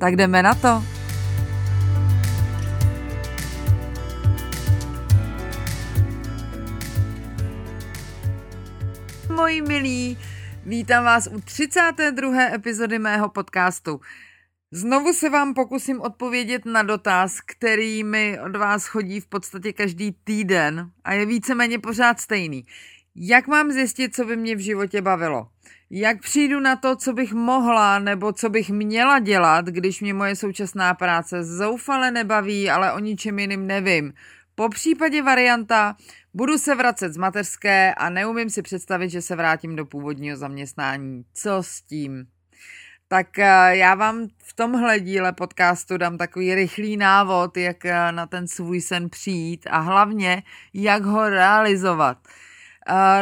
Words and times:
Tak 0.00 0.16
jdeme 0.16 0.42
na 0.42 0.54
to. 0.54 0.82
Moji 9.34 9.62
milí, 9.62 10.18
vítám 10.66 11.04
vás 11.04 11.28
u 11.32 11.40
32. 11.40 12.42
epizody 12.54 12.98
mého 12.98 13.28
podcastu. 13.28 14.00
Znovu 14.70 15.12
se 15.12 15.30
vám 15.30 15.54
pokusím 15.54 16.00
odpovědět 16.00 16.64
na 16.64 16.82
dotaz, 16.82 17.40
který 17.40 18.04
mi 18.04 18.40
od 18.40 18.56
vás 18.56 18.86
chodí 18.86 19.20
v 19.20 19.26
podstatě 19.26 19.72
každý 19.72 20.12
týden 20.24 20.90
a 21.04 21.12
je 21.12 21.26
víceméně 21.26 21.78
pořád 21.78 22.20
stejný. 22.20 22.64
Jak 23.14 23.46
mám 23.46 23.70
zjistit, 23.70 24.14
co 24.14 24.24
by 24.24 24.36
mě 24.36 24.56
v 24.56 24.58
životě 24.58 25.02
bavilo? 25.02 25.48
Jak 25.90 26.20
přijdu 26.20 26.60
na 26.60 26.76
to, 26.76 26.96
co 26.96 27.12
bych 27.12 27.32
mohla 27.32 27.98
nebo 27.98 28.32
co 28.32 28.48
bych 28.50 28.70
měla 28.70 29.18
dělat, 29.18 29.66
když 29.66 30.00
mě 30.00 30.14
moje 30.14 30.36
současná 30.36 30.94
práce 30.94 31.44
zoufale 31.44 32.10
nebaví, 32.10 32.70
ale 32.70 32.92
o 32.92 32.98
ničem 32.98 33.38
jiným 33.38 33.66
nevím? 33.66 34.12
Po 34.54 34.68
případě 34.68 35.22
varianta, 35.22 35.96
budu 36.34 36.58
se 36.58 36.74
vracet 36.74 37.12
z 37.12 37.16
mateřské 37.16 37.94
a 37.94 38.10
neumím 38.10 38.50
si 38.50 38.62
představit, 38.62 39.10
že 39.10 39.22
se 39.22 39.36
vrátím 39.36 39.76
do 39.76 39.86
původního 39.86 40.36
zaměstnání. 40.36 41.24
Co 41.34 41.56
s 41.60 41.82
tím? 41.82 42.26
Tak 43.08 43.38
eh, 43.38 43.76
já 43.76 43.94
vám 43.94 44.28
v 44.38 44.52
tomhle 44.54 45.00
díle 45.00 45.32
podcastu 45.32 45.96
dám 45.96 46.18
takový 46.18 46.54
rychlý 46.54 46.96
návod, 46.96 47.56
jak 47.56 47.84
eh, 47.84 48.12
na 48.12 48.26
ten 48.26 48.48
svůj 48.48 48.80
sen 48.80 49.10
přijít 49.10 49.66
a 49.70 49.78
hlavně, 49.78 50.42
jak 50.74 51.04
ho 51.04 51.28
realizovat. 51.28 52.18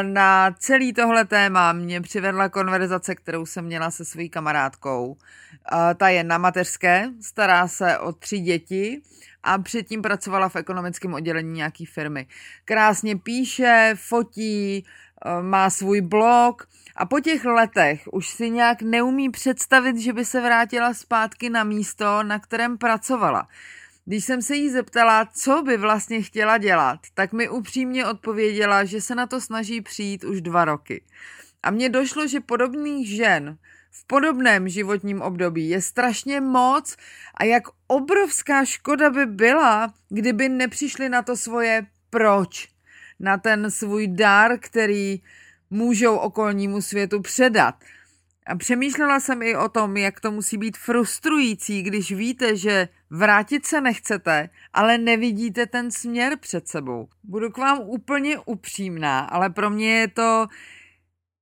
Na 0.01 0.51
celý 0.59 0.93
tohle 0.93 1.25
téma 1.25 1.73
mě 1.73 2.01
přivedla 2.01 2.49
konverzace, 2.49 3.15
kterou 3.15 3.45
jsem 3.45 3.65
měla 3.65 3.91
se 3.91 4.05
svojí 4.05 4.29
kamarádkou. 4.29 5.17
Ta 5.97 6.09
je 6.09 6.23
na 6.23 6.37
mateřské, 6.37 7.09
stará 7.21 7.67
se 7.67 7.99
o 7.99 8.13
tři 8.13 8.39
děti 8.39 9.01
a 9.43 9.57
předtím 9.57 10.01
pracovala 10.01 10.49
v 10.49 10.55
ekonomickém 10.55 11.13
oddělení 11.13 11.51
nějaký 11.51 11.85
firmy. 11.85 12.27
Krásně 12.65 13.15
píše, 13.15 13.93
fotí, 13.95 14.85
má 15.41 15.69
svůj 15.69 16.01
blog– 16.01 16.67
a 16.99 17.05
po 17.05 17.19
těch 17.19 17.45
letech 17.45 18.01
už 18.11 18.29
si 18.29 18.49
nějak 18.49 18.81
neumí 18.81 19.29
představit, 19.29 19.97
že 19.97 20.13
by 20.13 20.25
se 20.25 20.41
vrátila 20.41 20.93
zpátky 20.93 21.49
na 21.49 21.63
místo, 21.63 22.23
na 22.23 22.39
kterém 22.39 22.77
pracovala. 22.77 23.47
Když 24.09 24.25
jsem 24.25 24.41
se 24.41 24.55
jí 24.55 24.69
zeptala, 24.69 25.25
co 25.25 25.61
by 25.61 25.77
vlastně 25.77 26.21
chtěla 26.21 26.57
dělat, 26.57 26.99
tak 27.13 27.33
mi 27.33 27.49
upřímně 27.49 28.05
odpověděla, 28.05 28.83
že 28.83 29.01
se 29.01 29.15
na 29.15 29.27
to 29.27 29.41
snaží 29.41 29.81
přijít 29.81 30.23
už 30.23 30.41
dva 30.41 30.65
roky. 30.65 31.03
A 31.63 31.71
mně 31.71 31.89
došlo, 31.89 32.27
že 32.27 32.39
podobných 32.39 33.09
žen 33.09 33.57
v 33.91 34.07
podobném 34.07 34.69
životním 34.69 35.21
období 35.21 35.69
je 35.69 35.81
strašně 35.81 36.41
moc 36.41 36.95
a 37.33 37.43
jak 37.43 37.63
obrovská 37.87 38.65
škoda 38.65 39.09
by 39.09 39.25
byla, 39.25 39.93
kdyby 40.09 40.49
nepřišli 40.49 41.09
na 41.09 41.21
to 41.21 41.37
svoje 41.37 41.85
proč, 42.09 42.67
na 43.19 43.37
ten 43.37 43.71
svůj 43.71 44.07
dar, 44.07 44.59
který 44.59 45.21
můžou 45.69 46.15
okolnímu 46.15 46.81
světu 46.81 47.21
předat. 47.21 47.75
A 48.49 48.55
přemýšlela 48.55 49.19
jsem 49.19 49.41
i 49.41 49.55
o 49.55 49.69
tom, 49.69 49.97
jak 49.97 50.19
to 50.19 50.31
musí 50.31 50.57
být 50.57 50.77
frustrující, 50.77 51.81
když 51.83 52.11
víte, 52.11 52.55
že 52.55 52.87
vrátit 53.09 53.65
se 53.65 53.81
nechcete, 53.81 54.49
ale 54.73 54.97
nevidíte 54.97 55.65
ten 55.65 55.91
směr 55.91 56.37
před 56.39 56.67
sebou. 56.67 57.07
Budu 57.23 57.49
k 57.49 57.57
vám 57.57 57.79
úplně 57.81 58.39
upřímná, 58.39 59.19
ale 59.19 59.49
pro 59.49 59.69
mě 59.69 59.99
je 59.99 60.07
to 60.07 60.47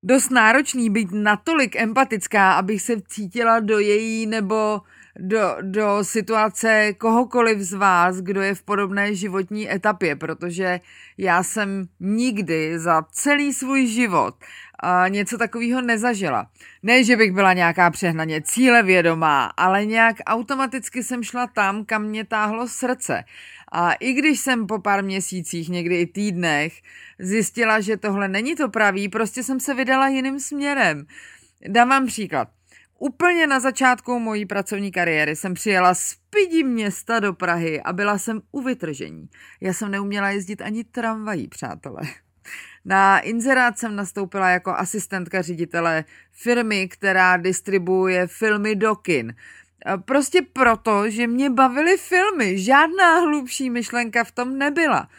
dost 0.03 0.29
náročný 0.29 0.89
být 0.89 1.09
natolik 1.11 1.75
empatická, 1.75 2.53
abych 2.53 2.81
se 2.81 3.01
cítila 3.01 3.59
do 3.59 3.79
její 3.79 4.25
nebo 4.25 4.81
do, 5.19 5.55
do 5.61 5.97
situace 6.01 6.93
kohokoliv 6.93 7.59
z 7.59 7.73
vás, 7.73 8.17
kdo 8.21 8.41
je 8.41 8.55
v 8.55 8.63
podobné 8.63 9.15
životní 9.15 9.71
etapě, 9.71 10.15
protože 10.15 10.79
já 11.17 11.43
jsem 11.43 11.87
nikdy 11.99 12.79
za 12.79 13.01
celý 13.11 13.53
svůj 13.53 13.87
život 13.87 14.35
a 14.79 15.07
něco 15.07 15.37
takového 15.37 15.81
nezažila. 15.81 16.47
Ne, 16.83 17.03
že 17.03 17.17
bych 17.17 17.31
byla 17.31 17.53
nějaká 17.53 17.89
přehnaně 17.89 18.41
cílevědomá, 18.41 19.45
ale 19.45 19.85
nějak 19.85 20.15
automaticky 20.25 21.03
jsem 21.03 21.23
šla 21.23 21.47
tam, 21.47 21.85
kam 21.85 22.03
mě 22.03 22.25
táhlo 22.25 22.67
srdce. 22.67 23.23
A 23.71 23.93
i 23.93 24.13
když 24.13 24.39
jsem 24.39 24.67
po 24.67 24.79
pár 24.79 25.03
měsících, 25.03 25.69
někdy 25.69 26.01
i 26.01 26.07
týdnech, 26.07 26.73
zjistila, 27.19 27.79
že 27.79 27.97
tohle 27.97 28.27
není 28.27 28.55
to 28.55 28.69
pravý, 28.69 29.09
prostě 29.09 29.43
jsem 29.43 29.59
se 29.59 29.73
vydala 29.73 30.07
jiným 30.07 30.39
směrem. 30.39 31.05
Dám 31.67 31.89
vám 31.89 32.07
příklad. 32.07 32.47
Úplně 32.99 33.47
na 33.47 33.59
začátku 33.59 34.19
mojí 34.19 34.45
pracovní 34.45 34.91
kariéry 34.91 35.35
jsem 35.35 35.53
přijela 35.53 35.93
z 35.93 36.15
pidi 36.29 36.63
města 36.63 37.19
do 37.19 37.33
Prahy 37.33 37.81
a 37.81 37.93
byla 37.93 38.17
jsem 38.17 38.41
u 38.51 38.61
vytržení. 38.61 39.29
Já 39.61 39.73
jsem 39.73 39.91
neuměla 39.91 40.29
jezdit 40.29 40.61
ani 40.61 40.83
tramvají, 40.83 41.47
přátelé. 41.47 42.01
Na 42.89 43.19
inzerát 43.19 43.79
jsem 43.79 43.95
nastoupila 43.95 44.49
jako 44.49 44.71
asistentka 44.71 45.41
ředitele 45.41 46.03
firmy, 46.31 46.87
která 46.87 47.37
distribuuje 47.37 48.27
filmy 48.27 48.75
do 48.75 48.95
kin. 48.95 49.35
Prostě 50.05 50.41
proto, 50.53 51.09
že 51.09 51.27
mě 51.27 51.49
bavily 51.49 51.97
filmy, 51.97 52.59
žádná 52.59 53.19
hlubší 53.19 53.69
myšlenka 53.69 54.23
v 54.23 54.31
tom 54.31 54.57
nebyla. 54.57 55.09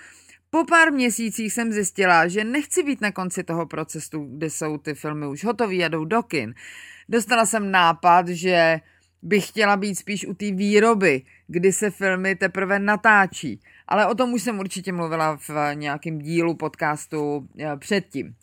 Po 0.50 0.64
pár 0.64 0.92
měsících 0.92 1.52
jsem 1.52 1.72
zjistila, 1.72 2.28
že 2.28 2.44
nechci 2.44 2.82
být 2.82 3.00
na 3.00 3.12
konci 3.12 3.44
toho 3.44 3.66
procesu, 3.66 4.28
kde 4.30 4.50
jsou 4.50 4.78
ty 4.78 4.94
filmy 4.94 5.26
už 5.26 5.44
hotové 5.44 5.84
a 5.84 5.88
jdou 5.88 6.04
do 6.04 6.22
kin. 6.22 6.54
Dostala 7.08 7.46
jsem 7.46 7.70
nápad, 7.70 8.28
že 8.28 8.80
bych 9.22 9.48
chtěla 9.48 9.76
být 9.76 9.94
spíš 9.94 10.26
u 10.26 10.34
té 10.34 10.52
výroby, 10.52 11.22
kdy 11.46 11.72
se 11.72 11.90
filmy 11.90 12.36
teprve 12.36 12.78
natáčí. 12.78 13.60
Ale 13.88 14.06
o 14.06 14.14
tom 14.14 14.32
už 14.32 14.42
jsem 14.42 14.58
určitě 14.58 14.92
mluvila 14.92 15.36
v 15.36 15.50
nějakém 15.74 16.18
dílu 16.18 16.54
podcastu 16.54 17.48
eh, 17.58 17.76
předtím. 17.76 18.34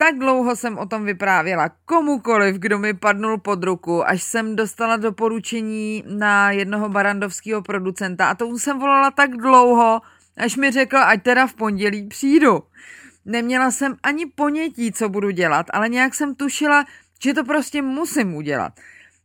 Tak 0.00 0.18
dlouho 0.18 0.56
jsem 0.56 0.78
o 0.78 0.86
tom 0.86 1.04
vyprávěla 1.04 1.70
komukoliv, 1.84 2.56
kdo 2.56 2.78
mi 2.78 2.94
padnul 2.94 3.38
pod 3.38 3.64
ruku, 3.64 4.08
až 4.08 4.22
jsem 4.22 4.56
dostala 4.56 4.96
doporučení 4.96 6.04
na 6.06 6.50
jednoho 6.50 6.88
barandovského 6.88 7.62
producenta 7.62 8.28
a 8.28 8.34
to 8.34 8.58
jsem 8.58 8.78
volala 8.78 9.10
tak 9.10 9.30
dlouho, 9.30 10.00
až 10.36 10.56
mi 10.56 10.70
řekl, 10.70 10.96
ať 10.96 11.22
teda 11.22 11.46
v 11.46 11.54
pondělí 11.54 12.08
přijdu. 12.08 12.62
Neměla 13.24 13.70
jsem 13.70 13.96
ani 14.02 14.26
ponětí, 14.26 14.92
co 14.92 15.08
budu 15.08 15.30
dělat, 15.30 15.66
ale 15.70 15.88
nějak 15.88 16.14
jsem 16.14 16.34
tušila, 16.34 16.84
že 17.22 17.34
to 17.34 17.44
prostě 17.44 17.82
musím 17.82 18.34
udělat. 18.34 18.72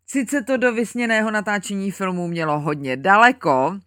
Sice 0.08 0.42
to 0.42 0.58
do 0.58 0.74
vysněného 0.74 1.32
natáčení 1.32 1.92
filmu 1.92 2.28
mělo 2.28 2.59
hodně 2.59 2.98
daleko, 2.98 3.80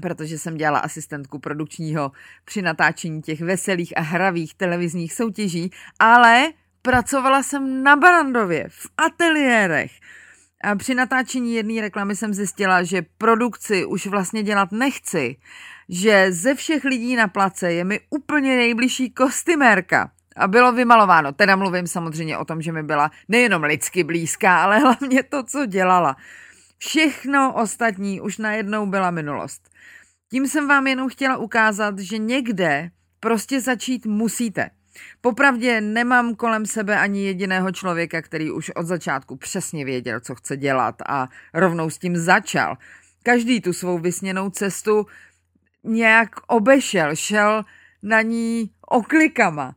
protože 0.00 0.38
jsem 0.38 0.56
dělala 0.56 0.78
asistentku 0.78 1.38
produkčního 1.38 2.12
při 2.44 2.62
natáčení 2.62 3.22
těch 3.22 3.40
veselých 3.40 3.98
a 3.98 4.00
hravých 4.00 4.54
televizních 4.54 5.12
soutěží, 5.12 5.70
ale 5.98 6.48
pracovala 6.82 7.42
jsem 7.42 7.82
na 7.82 7.96
Barandově, 7.96 8.66
v 8.68 8.86
ateliérech. 8.96 9.92
A 10.64 10.74
při 10.74 10.94
natáčení 10.94 11.54
jedné 11.54 11.80
reklamy 11.80 12.16
jsem 12.16 12.34
zjistila, 12.34 12.82
že 12.82 13.02
produkci 13.18 13.84
už 13.84 14.06
vlastně 14.06 14.42
dělat 14.42 14.72
nechci, 14.72 15.36
že 15.88 16.32
ze 16.32 16.54
všech 16.54 16.84
lidí 16.84 17.16
na 17.16 17.28
place 17.28 17.72
je 17.72 17.84
mi 17.84 18.00
úplně 18.10 18.56
nejbližší 18.56 19.10
kostymérka 19.10 20.10
a 20.36 20.48
bylo 20.48 20.72
vymalováno. 20.72 21.32
Teda 21.32 21.56
mluvím 21.56 21.86
samozřejmě 21.86 22.38
o 22.38 22.44
tom, 22.44 22.62
že 22.62 22.72
mi 22.72 22.82
byla 22.82 23.10
nejenom 23.28 23.62
lidsky 23.62 24.04
blízká, 24.04 24.62
ale 24.62 24.78
hlavně 24.78 25.22
to, 25.22 25.42
co 25.42 25.66
dělala. 25.66 26.16
Všechno 26.82 27.54
ostatní 27.54 28.20
už 28.20 28.38
najednou 28.38 28.86
byla 28.86 29.10
minulost. 29.10 29.70
Tím 30.30 30.48
jsem 30.48 30.68
vám 30.68 30.86
jenom 30.86 31.08
chtěla 31.08 31.36
ukázat, 31.36 31.98
že 31.98 32.18
někde 32.18 32.90
prostě 33.20 33.60
začít 33.60 34.06
musíte. 34.06 34.70
Popravdě 35.20 35.80
nemám 35.80 36.34
kolem 36.34 36.66
sebe 36.66 36.98
ani 36.98 37.24
jediného 37.24 37.72
člověka, 37.72 38.22
který 38.22 38.50
už 38.50 38.70
od 38.70 38.86
začátku 38.86 39.36
přesně 39.36 39.84
věděl, 39.84 40.20
co 40.20 40.34
chce 40.34 40.56
dělat 40.56 40.94
a 41.08 41.28
rovnou 41.54 41.90
s 41.90 41.98
tím 41.98 42.16
začal. 42.16 42.76
Každý 43.22 43.60
tu 43.60 43.72
svou 43.72 43.98
vysněnou 43.98 44.50
cestu 44.50 45.06
nějak 45.84 46.28
obešel, 46.46 47.16
šel 47.16 47.64
na 48.02 48.22
ní 48.22 48.70
oklikama. 48.86 49.74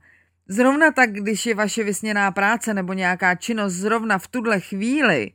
Zrovna 0.48 0.92
tak, 0.92 1.12
když 1.12 1.46
je 1.46 1.56
vaše 1.56 1.84
vysněná 1.84 2.32
práce 2.32 2.74
nebo 2.74 2.94
nějaká 2.94 3.36
činnost 3.36 3.74
zrovna 3.74 4.18
v 4.18 4.28
tuhle 4.28 4.60
chvíli, 4.60 5.32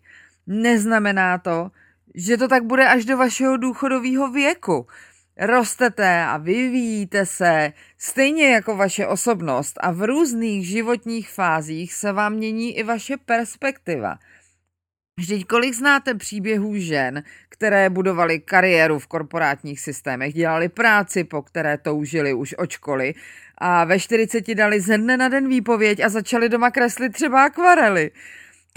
neznamená 0.49 1.39
to, 1.39 1.71
že 2.15 2.37
to 2.37 2.49
tak 2.49 2.65
bude 2.65 2.89
až 2.89 3.05
do 3.05 3.17
vašeho 3.17 3.57
důchodového 3.57 4.31
věku. 4.31 4.87
Rostete 5.41 6.23
a 6.25 6.37
vyvíjíte 6.37 7.27
se, 7.27 7.73
stejně 7.99 8.49
jako 8.49 8.77
vaše 8.77 9.07
osobnost 9.07 9.79
a 9.81 9.91
v 9.91 10.03
různých 10.03 10.69
životních 10.69 11.31
fázích 11.31 11.95
se 11.95 12.13
vám 12.13 12.33
mění 12.33 12.79
i 12.79 12.83
vaše 12.83 13.17
perspektiva. 13.17 14.19
Vždyť 15.19 15.47
kolik 15.47 15.75
znáte 15.75 16.15
příběhů 16.15 16.77
žen, 16.77 17.23
které 17.49 17.91
budovaly 17.91 18.41
kariéru 18.41 18.99
v 18.99 19.07
korporátních 19.07 19.81
systémech, 19.81 20.35
dělali 20.35 20.69
práci, 20.69 21.25
po 21.25 21.43
které 21.43 21.79
toužili 21.79 22.35
už 22.35 22.55
od 22.55 22.71
školy 22.71 23.15
a 23.59 23.85
ve 23.85 24.01
40 24.01 24.55
dali 24.55 24.81
ze 24.81 24.99
dne 24.99 25.17
na 25.17 25.29
den 25.29 25.49
výpověď 25.49 26.01
a 26.01 26.09
začali 26.09 26.49
doma 26.49 26.71
kreslit 26.71 27.13
třeba 27.13 27.45
akvarely. 27.45 28.11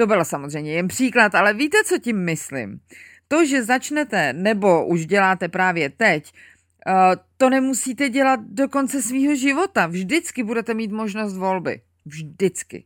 To 0.01 0.07
byl 0.07 0.25
samozřejmě 0.25 0.73
jen 0.73 0.87
příklad, 0.87 1.35
ale 1.35 1.53
víte, 1.53 1.77
co 1.85 1.97
tím 1.97 2.25
myslím? 2.25 2.79
To, 3.27 3.45
že 3.45 3.63
začnete 3.63 4.33
nebo 4.33 4.85
už 4.85 5.05
děláte 5.05 5.49
právě 5.49 5.89
teď, 5.89 6.31
eh, 6.87 6.91
to 7.37 7.49
nemusíte 7.49 8.09
dělat 8.09 8.39
do 8.43 8.69
konce 8.69 9.01
svého 9.01 9.35
života. 9.35 9.87
Vždycky 9.87 10.43
budete 10.43 10.73
mít 10.73 10.91
možnost 10.91 11.37
volby. 11.37 11.81
Vždycky. 12.05 12.85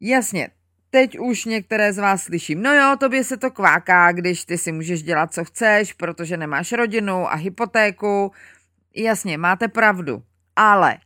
Jasně, 0.00 0.48
teď 0.90 1.18
už 1.18 1.44
některé 1.44 1.92
z 1.92 1.98
vás 1.98 2.22
slyším, 2.22 2.62
no 2.62 2.74
jo, 2.74 2.96
tobě 3.00 3.24
se 3.24 3.36
to 3.36 3.50
kváká, 3.50 4.12
když 4.12 4.44
ty 4.44 4.58
si 4.58 4.72
můžeš 4.72 5.02
dělat, 5.02 5.34
co 5.34 5.44
chceš, 5.44 5.92
protože 5.92 6.36
nemáš 6.36 6.72
rodinu 6.72 7.32
a 7.32 7.34
hypotéku. 7.34 8.32
Jasně, 8.96 9.38
máte 9.38 9.68
pravdu. 9.68 10.22
Ale 10.56 10.98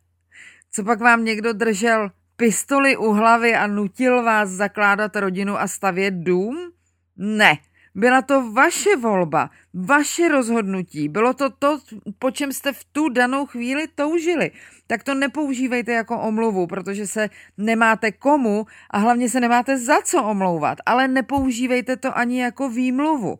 co 0.70 0.84
pak 0.84 1.00
vám 1.00 1.24
někdo 1.24 1.52
držel 1.52 2.10
pistoli 2.42 2.96
u 2.96 3.12
hlavy 3.12 3.54
a 3.54 3.66
nutil 3.66 4.22
vás 4.22 4.50
zakládat 4.50 5.16
rodinu 5.16 5.60
a 5.60 5.68
stavět 5.68 6.14
dům? 6.14 6.72
Ne, 7.16 7.58
byla 7.94 8.22
to 8.22 8.50
vaše 8.50 8.96
volba, 8.96 9.50
vaše 9.74 10.28
rozhodnutí, 10.28 11.08
bylo 11.08 11.34
to 11.34 11.50
to, 11.50 11.78
po 12.18 12.30
čem 12.30 12.52
jste 12.52 12.72
v 12.72 12.84
tu 12.92 13.08
danou 13.08 13.46
chvíli 13.46 13.86
toužili. 13.94 14.50
Tak 14.86 15.02
to 15.02 15.14
nepoužívejte 15.14 15.92
jako 15.92 16.20
omluvu, 16.20 16.66
protože 16.66 17.06
se 17.06 17.30
nemáte 17.58 18.12
komu 18.12 18.66
a 18.90 18.98
hlavně 18.98 19.28
se 19.28 19.40
nemáte 19.40 19.78
za 19.78 20.02
co 20.02 20.24
omlouvat, 20.24 20.78
ale 20.86 21.08
nepoužívejte 21.08 21.96
to 21.96 22.18
ani 22.18 22.40
jako 22.40 22.68
výmluvu, 22.68 23.38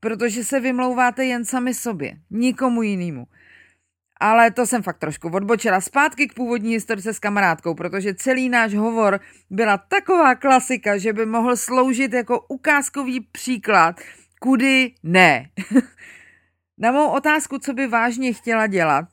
protože 0.00 0.44
se 0.44 0.60
vymlouváte 0.60 1.24
jen 1.24 1.44
sami 1.44 1.74
sobě, 1.74 2.16
nikomu 2.30 2.82
jinému. 2.82 3.26
Ale 4.20 4.50
to 4.50 4.66
jsem 4.66 4.82
fakt 4.82 4.98
trošku 4.98 5.28
odbočila 5.28 5.80
zpátky 5.80 6.26
k 6.26 6.34
původní 6.34 6.72
historice 6.72 7.14
s 7.14 7.18
kamarádkou, 7.18 7.74
protože 7.74 8.14
celý 8.14 8.48
náš 8.48 8.74
hovor 8.74 9.20
byla 9.50 9.78
taková 9.78 10.34
klasika, 10.34 10.98
že 10.98 11.12
by 11.12 11.26
mohl 11.26 11.56
sloužit 11.56 12.12
jako 12.12 12.40
ukázkový 12.48 13.20
příklad, 13.20 14.00
kudy 14.40 14.94
ne. 15.02 15.50
Na 16.78 16.92
mou 16.92 17.08
otázku, 17.08 17.58
co 17.58 17.72
by 17.72 17.86
vážně 17.86 18.32
chtěla 18.32 18.66
dělat, 18.66 19.04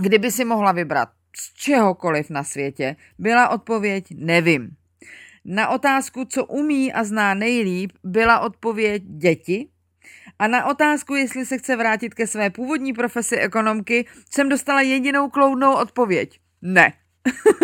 kdyby 0.00 0.30
si 0.30 0.44
mohla 0.44 0.72
vybrat 0.72 1.08
z 1.36 1.54
čehokoliv 1.54 2.30
na 2.30 2.44
světě, 2.44 2.96
byla 3.18 3.48
odpověď 3.48 4.04
nevím. 4.16 4.70
Na 5.44 5.68
otázku, 5.68 6.24
co 6.24 6.44
umí 6.44 6.92
a 6.92 7.04
zná 7.04 7.34
nejlíp, 7.34 7.92
byla 8.04 8.40
odpověď 8.40 9.02
děti, 9.02 9.68
a 10.38 10.46
na 10.46 10.66
otázku, 10.66 11.14
jestli 11.14 11.46
se 11.46 11.58
chce 11.58 11.76
vrátit 11.76 12.14
ke 12.14 12.26
své 12.26 12.50
původní 12.50 12.92
profesi 12.92 13.36
ekonomky, 13.36 14.06
jsem 14.30 14.48
dostala 14.48 14.80
jedinou 14.80 15.28
kloudnou 15.28 15.74
odpověď. 15.74 16.40
Ne. 16.62 16.92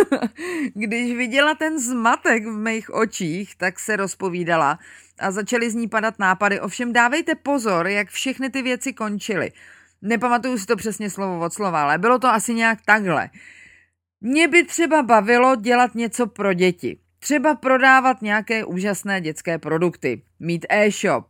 Když 0.75 1.17
viděla 1.17 1.55
ten 1.55 1.79
zmatek 1.81 2.47
v 2.47 2.57
mých 2.57 2.95
očích, 2.95 3.57
tak 3.57 3.79
se 3.79 3.97
rozpovídala 3.97 4.79
a 5.19 5.31
začaly 5.31 5.71
z 5.71 5.75
ní 5.75 5.89
padat 5.89 6.19
nápady. 6.19 6.61
Ovšem 6.61 6.93
dávejte 6.93 7.35
pozor, 7.35 7.89
jak 7.89 8.09
všechny 8.09 8.51
ty 8.51 8.63
věci 8.63 8.93
končily. 8.93 9.53
Nepamatuju 10.03 10.59
si 10.59 10.67
to 10.67 10.77
přesně 10.77 11.11
slovo 11.11 11.45
od 11.45 11.53
slova, 11.53 11.83
ale 11.83 11.99
bylo 11.99 12.19
to 12.19 12.29
asi 12.29 12.55
nějak 12.55 12.79
takhle. 12.85 13.31
Mě 14.21 14.49
by 14.49 14.65
třeba 14.65 15.03
bavilo 15.03 15.57
dělat 15.57 15.95
něco 15.95 16.27
pro 16.27 16.53
děti. 16.53 16.99
Třeba 17.19 17.55
prodávat 17.55 18.23
nějaké 18.23 18.65
úžasné 18.65 19.21
dětské 19.21 19.59
produkty. 19.59 20.23
Mít 20.41 20.67
e-shop, 20.69 21.27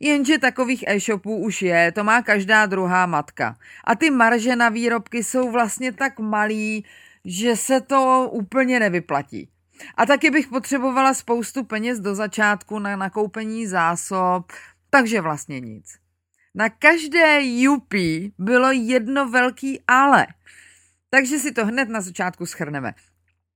Jenže 0.00 0.38
takových 0.38 0.84
e-shopů 0.86 1.36
už 1.36 1.62
je, 1.62 1.92
to 1.92 2.04
má 2.04 2.22
každá 2.22 2.66
druhá 2.66 3.06
matka. 3.06 3.56
A 3.84 3.94
ty 3.94 4.10
marže 4.10 4.56
na 4.56 4.68
výrobky 4.68 5.24
jsou 5.24 5.50
vlastně 5.50 5.92
tak 5.92 6.18
malý, 6.18 6.84
že 7.24 7.56
se 7.56 7.80
to 7.80 8.28
úplně 8.32 8.80
nevyplatí. 8.80 9.48
A 9.96 10.06
taky 10.06 10.30
bych 10.30 10.48
potřebovala 10.48 11.14
spoustu 11.14 11.64
peněz 11.64 12.00
do 12.00 12.14
začátku 12.14 12.78
na 12.78 12.96
nakoupení 12.96 13.66
zásob, 13.66 14.52
takže 14.90 15.20
vlastně 15.20 15.60
nic. 15.60 15.98
Na 16.54 16.68
každé 16.68 17.40
UP 17.68 17.94
bylo 18.38 18.72
jedno 18.72 19.28
velký 19.28 19.80
ale. 19.88 20.26
Takže 21.10 21.38
si 21.38 21.52
to 21.52 21.66
hned 21.66 21.88
na 21.88 22.00
začátku 22.00 22.46
schrneme. 22.46 22.94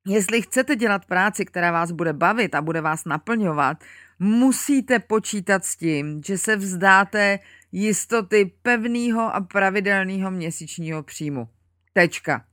Jestli 0.07 0.43
chcete 0.43 0.77
dělat 0.77 1.05
práci, 1.05 1.45
která 1.45 1.73
vás 1.73 1.91
bude 1.91 2.13
bavit 2.13 2.55
a 2.55 2.63
bude 2.63 2.81
vás 2.81 3.05
naplňovat, 3.05 3.85
musíte 4.19 4.99
počítat 4.99 5.65
s 5.65 5.77
tím, 5.77 6.23
že 6.25 6.39
se 6.39 6.57
vzdáte 6.57 7.39
jistoty 7.73 8.53
pevného 8.63 9.35
a 9.35 9.41
pravidelného 9.41 10.31
měsíčního 10.31 11.03
příjmu. 11.03 11.49
Tečka. 11.93 12.45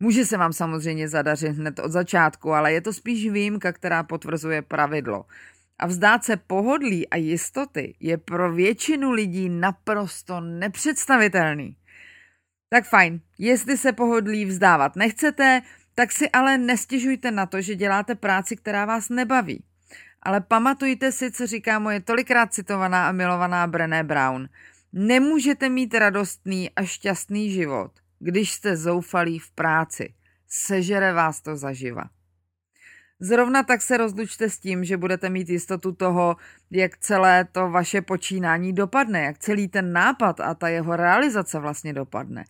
Může 0.00 0.26
se 0.26 0.36
vám 0.36 0.52
samozřejmě 0.52 1.08
zadařit 1.08 1.56
hned 1.56 1.78
od 1.78 1.92
začátku, 1.92 2.52
ale 2.52 2.72
je 2.72 2.80
to 2.80 2.92
spíš 2.92 3.30
výjimka, 3.30 3.72
která 3.72 4.02
potvrzuje 4.02 4.62
pravidlo. 4.62 5.24
A 5.78 5.86
vzdát 5.86 6.24
se 6.24 6.36
pohodlí 6.36 7.08
a 7.08 7.16
jistoty 7.16 7.94
je 8.00 8.18
pro 8.18 8.52
většinu 8.52 9.10
lidí 9.10 9.48
naprosto 9.48 10.40
nepředstavitelný. 10.40 11.76
Tak 12.68 12.88
fajn, 12.88 13.20
jestli 13.38 13.78
se 13.78 13.92
pohodlí 13.92 14.44
vzdávat 14.44 14.96
nechcete, 14.96 15.62
tak 15.94 16.12
si 16.12 16.30
ale 16.30 16.58
nestěžujte 16.58 17.30
na 17.30 17.46
to, 17.46 17.60
že 17.60 17.74
děláte 17.74 18.14
práci, 18.14 18.56
která 18.56 18.84
vás 18.84 19.08
nebaví. 19.08 19.64
Ale 20.22 20.40
pamatujte 20.40 21.12
si, 21.12 21.30
co 21.32 21.46
říká 21.46 21.78
moje 21.78 22.00
tolikrát 22.00 22.54
citovaná 22.54 23.08
a 23.08 23.12
milovaná 23.12 23.66
Brené 23.66 24.04
Brown. 24.04 24.48
Nemůžete 24.92 25.68
mít 25.68 25.94
radostný 25.94 26.70
a 26.70 26.84
šťastný 26.84 27.50
život, 27.50 27.92
když 28.18 28.52
jste 28.52 28.76
zoufalí 28.76 29.38
v 29.38 29.50
práci. 29.50 30.14
Sežere 30.48 31.12
vás 31.12 31.40
to 31.40 31.56
zaživa. 31.56 32.04
Zrovna 33.20 33.62
tak 33.62 33.82
se 33.82 33.96
rozlučte 33.96 34.50
s 34.50 34.58
tím, 34.58 34.84
že 34.84 34.96
budete 34.96 35.30
mít 35.30 35.48
jistotu 35.48 35.92
toho, 35.92 36.36
jak 36.70 36.98
celé 36.98 37.44
to 37.44 37.70
vaše 37.70 38.02
počínání 38.02 38.72
dopadne, 38.72 39.22
jak 39.22 39.38
celý 39.38 39.68
ten 39.68 39.92
nápad 39.92 40.40
a 40.40 40.54
ta 40.54 40.68
jeho 40.68 40.96
realizace 40.96 41.58
vlastně 41.58 41.92
dopadne. 41.92 42.44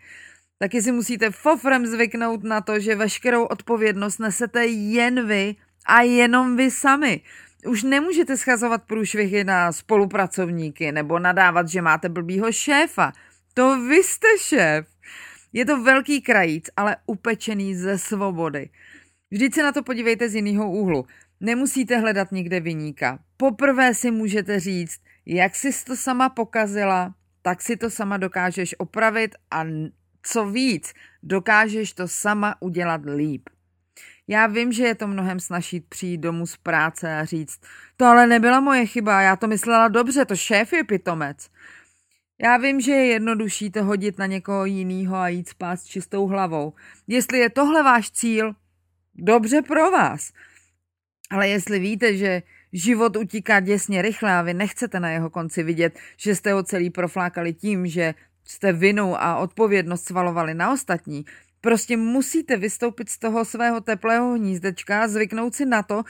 Taky 0.58 0.82
si 0.82 0.92
musíte 0.92 1.30
fofrem 1.30 1.86
zvyknout 1.86 2.44
na 2.44 2.60
to, 2.60 2.80
že 2.80 2.94
veškerou 2.94 3.44
odpovědnost 3.44 4.18
nesete 4.18 4.66
jen 4.66 5.26
vy 5.26 5.56
a 5.86 6.00
jenom 6.00 6.56
vy 6.56 6.70
sami. 6.70 7.20
Už 7.66 7.82
nemůžete 7.82 8.36
schazovat 8.36 8.82
průšvihy 8.82 9.44
na 9.44 9.72
spolupracovníky 9.72 10.92
nebo 10.92 11.18
nadávat, 11.18 11.68
že 11.68 11.82
máte 11.82 12.08
blbýho 12.08 12.52
šéfa. 12.52 13.12
To 13.54 13.80
vy 13.88 13.96
jste 13.96 14.28
šéf. 14.38 14.86
Je 15.52 15.64
to 15.64 15.82
velký 15.82 16.22
krajíc, 16.22 16.70
ale 16.76 16.96
upečený 17.06 17.74
ze 17.74 17.98
svobody. 17.98 18.70
Vždyť 19.30 19.54
se 19.54 19.62
na 19.62 19.72
to 19.72 19.82
podívejte 19.82 20.28
z 20.28 20.34
jiného 20.34 20.70
úhlu. 20.70 21.06
Nemusíte 21.40 21.98
hledat 21.98 22.32
nikde 22.32 22.60
vyníka. 22.60 23.18
Poprvé 23.36 23.94
si 23.94 24.10
můžete 24.10 24.60
říct, 24.60 25.00
jak 25.26 25.54
jsi 25.54 25.84
to 25.84 25.96
sama 25.96 26.28
pokazila, 26.28 27.14
tak 27.42 27.62
si 27.62 27.76
to 27.76 27.90
sama 27.90 28.16
dokážeš 28.16 28.74
opravit 28.78 29.34
a 29.50 29.64
co 30.22 30.46
víc, 30.46 30.92
dokážeš 31.22 31.92
to 31.92 32.08
sama 32.08 32.54
udělat 32.60 33.00
líp. 33.14 33.48
Já 34.28 34.46
vím, 34.46 34.72
že 34.72 34.84
je 34.84 34.94
to 34.94 35.06
mnohem 35.06 35.40
snažit 35.40 35.84
přijít 35.88 36.18
domů 36.18 36.46
z 36.46 36.56
práce 36.56 37.14
a 37.14 37.24
říct, 37.24 37.60
to 37.96 38.04
ale 38.04 38.26
nebyla 38.26 38.60
moje 38.60 38.86
chyba, 38.86 39.22
já 39.22 39.36
to 39.36 39.46
myslela 39.46 39.88
dobře, 39.88 40.24
to 40.24 40.36
šéf 40.36 40.72
je 40.72 40.84
pitomec. 40.84 41.48
Já 42.42 42.56
vím, 42.56 42.80
že 42.80 42.92
je 42.92 43.06
jednodušší 43.06 43.70
to 43.70 43.84
hodit 43.84 44.18
na 44.18 44.26
někoho 44.26 44.64
jiného 44.64 45.16
a 45.16 45.28
jít 45.28 45.48
spát 45.48 45.76
s 45.76 45.84
čistou 45.84 46.26
hlavou. 46.26 46.72
Jestli 47.06 47.38
je 47.38 47.50
tohle 47.50 47.82
váš 47.82 48.10
cíl, 48.10 48.54
dobře 49.14 49.62
pro 49.62 49.90
vás. 49.90 50.32
Ale 51.30 51.48
jestli 51.48 51.78
víte, 51.78 52.16
že 52.16 52.42
život 52.72 53.16
utíká 53.16 53.60
děsně 53.60 54.02
rychle 54.02 54.32
a 54.32 54.42
vy 54.42 54.54
nechcete 54.54 55.00
na 55.00 55.10
jeho 55.10 55.30
konci 55.30 55.62
vidět, 55.62 55.98
že 56.16 56.34
jste 56.34 56.52
ho 56.52 56.62
celý 56.62 56.90
proflákali 56.90 57.52
tím, 57.52 57.86
že 57.86 58.14
jste 58.44 58.72
vinu 58.72 59.22
a 59.22 59.36
odpovědnost 59.36 60.04
svalovali 60.04 60.54
na 60.54 60.72
ostatní, 60.72 61.24
Prostě 61.60 61.96
musíte 61.96 62.56
vystoupit 62.56 63.10
z 63.10 63.18
toho 63.18 63.44
svého 63.44 63.80
teplého 63.80 64.34
hnízdečka 64.34 65.02
a 65.02 65.08
zvyknout 65.08 65.54
si 65.54 65.66
na 65.66 65.82
to, 65.82 66.02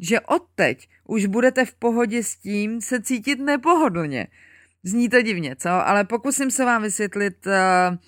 že 0.00 0.20
odteď 0.20 0.88
už 1.04 1.26
budete 1.26 1.64
v 1.64 1.74
pohodě 1.74 2.22
s 2.22 2.36
tím 2.36 2.80
se 2.80 3.02
cítit 3.02 3.40
nepohodlně. 3.40 4.26
Zní 4.82 5.08
to 5.08 5.22
divně, 5.22 5.56
co? 5.56 5.70
Ale 5.70 6.04
pokusím 6.04 6.50
se 6.50 6.64
vám 6.64 6.82
vysvětlit, 6.82 7.46
eh, 7.46 7.98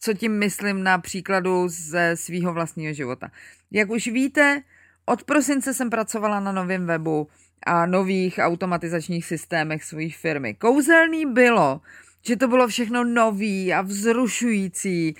co 0.00 0.14
tím 0.14 0.38
myslím 0.38 0.82
na 0.82 0.98
příkladu 0.98 1.68
ze 1.68 2.16
svého 2.16 2.52
vlastního 2.52 2.92
života. 2.92 3.30
Jak 3.70 3.90
už 3.90 4.06
víte, 4.06 4.62
od 5.06 5.24
prosince 5.24 5.74
jsem 5.74 5.90
pracovala 5.90 6.40
na 6.40 6.52
novém 6.52 6.86
webu 6.86 7.28
a 7.66 7.86
nových 7.86 8.38
automatizačních 8.42 9.26
systémech 9.26 9.84
své 9.84 10.08
firmy. 10.08 10.54
Kouzelný 10.54 11.26
bylo, 11.26 11.80
že 12.26 12.36
to 12.36 12.48
bylo 12.48 12.68
všechno 12.68 13.04
nový 13.04 13.72
a 13.74 13.82
vzrušující, 13.82 15.16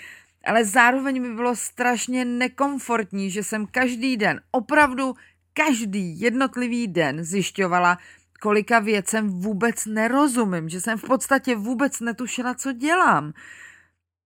ale 0.49 0.65
zároveň 0.65 1.23
mi 1.23 1.35
bylo 1.35 1.57
strašně 1.57 2.25
nekomfortní, 2.25 3.31
že 3.31 3.43
jsem 3.43 3.67
každý 3.67 4.17
den, 4.17 4.41
opravdu 4.51 5.15
každý 5.53 6.21
jednotlivý 6.21 6.89
den 6.89 7.25
zjišťovala, 7.25 7.99
kolika 8.41 8.79
věcem 8.79 9.29
vůbec 9.29 9.87
nerozumím, 9.87 10.69
že 10.69 10.81
jsem 10.81 10.99
v 10.99 11.03
podstatě 11.03 11.57
vůbec 11.57 12.01
netušila, 12.01 12.55
co 12.55 12.73
dělám 12.73 13.33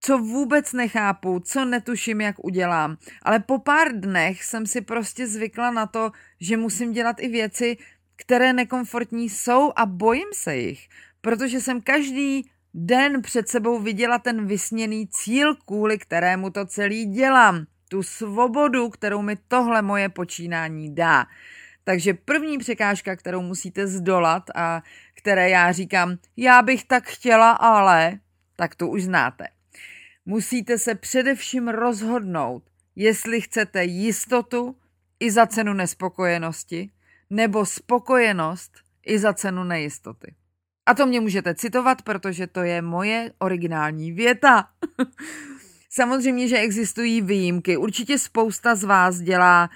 co 0.05 0.17
vůbec 0.17 0.73
nechápu, 0.73 1.39
co 1.39 1.65
netuším, 1.65 2.21
jak 2.21 2.45
udělám. 2.45 2.97
Ale 3.21 3.39
po 3.39 3.59
pár 3.59 3.99
dnech 3.99 4.43
jsem 4.43 4.65
si 4.65 4.81
prostě 4.81 5.27
zvykla 5.27 5.71
na 5.71 5.87
to, 5.87 6.11
že 6.41 6.57
musím 6.57 6.91
dělat 6.91 7.15
i 7.19 7.27
věci, 7.27 7.77
které 8.15 8.53
nekomfortní 8.53 9.29
jsou 9.29 9.71
a 9.75 9.85
bojím 9.85 10.27
se 10.33 10.55
jich, 10.55 10.89
protože 11.21 11.61
jsem 11.61 11.81
každý 11.81 12.49
den 12.73 13.21
před 13.21 13.47
sebou 13.47 13.79
viděla 13.79 14.19
ten 14.19 14.47
vysněný 14.47 15.07
cíl, 15.07 15.55
kvůli 15.55 15.97
kterému 15.97 16.49
to 16.49 16.65
celý 16.65 17.05
dělám. 17.05 17.65
Tu 17.89 18.03
svobodu, 18.03 18.89
kterou 18.89 19.21
mi 19.21 19.35
tohle 19.47 19.81
moje 19.81 20.09
počínání 20.09 20.95
dá. 20.95 21.25
Takže 21.83 22.13
první 22.13 22.57
překážka, 22.57 23.15
kterou 23.15 23.41
musíte 23.41 23.87
zdolat 23.87 24.43
a 24.55 24.83
které 25.13 25.49
já 25.49 25.71
říkám, 25.71 26.17
já 26.37 26.61
bych 26.61 26.83
tak 26.83 27.07
chtěla, 27.07 27.51
ale, 27.51 28.19
tak 28.55 28.75
to 28.75 28.87
už 28.87 29.03
znáte. 29.03 29.47
Musíte 30.25 30.77
se 30.77 30.95
především 30.95 31.67
rozhodnout, 31.67 32.63
jestli 32.95 33.41
chcete 33.41 33.83
jistotu 33.83 34.75
i 35.19 35.31
za 35.31 35.45
cenu 35.45 35.73
nespokojenosti, 35.73 36.91
nebo 37.29 37.65
spokojenost 37.65 38.71
i 39.05 39.19
za 39.19 39.33
cenu 39.33 39.63
nejistoty. 39.63 40.35
A 40.85 40.93
to 40.93 41.05
mě 41.05 41.19
můžete 41.19 41.55
citovat, 41.55 42.01
protože 42.01 42.47
to 42.47 42.61
je 42.61 42.81
moje 42.81 43.31
originální 43.39 44.11
věta. 44.11 44.67
Samozřejmě, 45.89 46.47
že 46.47 46.57
existují 46.57 47.21
výjimky. 47.21 47.77
Určitě 47.77 48.19
spousta 48.19 48.75
z 48.75 48.83
vás 48.83 49.19
dělá 49.19 49.69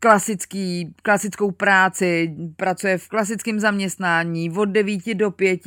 klasický, 0.00 0.94
klasickou 1.02 1.50
práci, 1.50 2.36
pracuje 2.56 2.98
v 2.98 3.08
klasickém 3.08 3.60
zaměstnání 3.60 4.50
od 4.50 4.64
9 4.64 5.14
do 5.14 5.30
5 5.30 5.60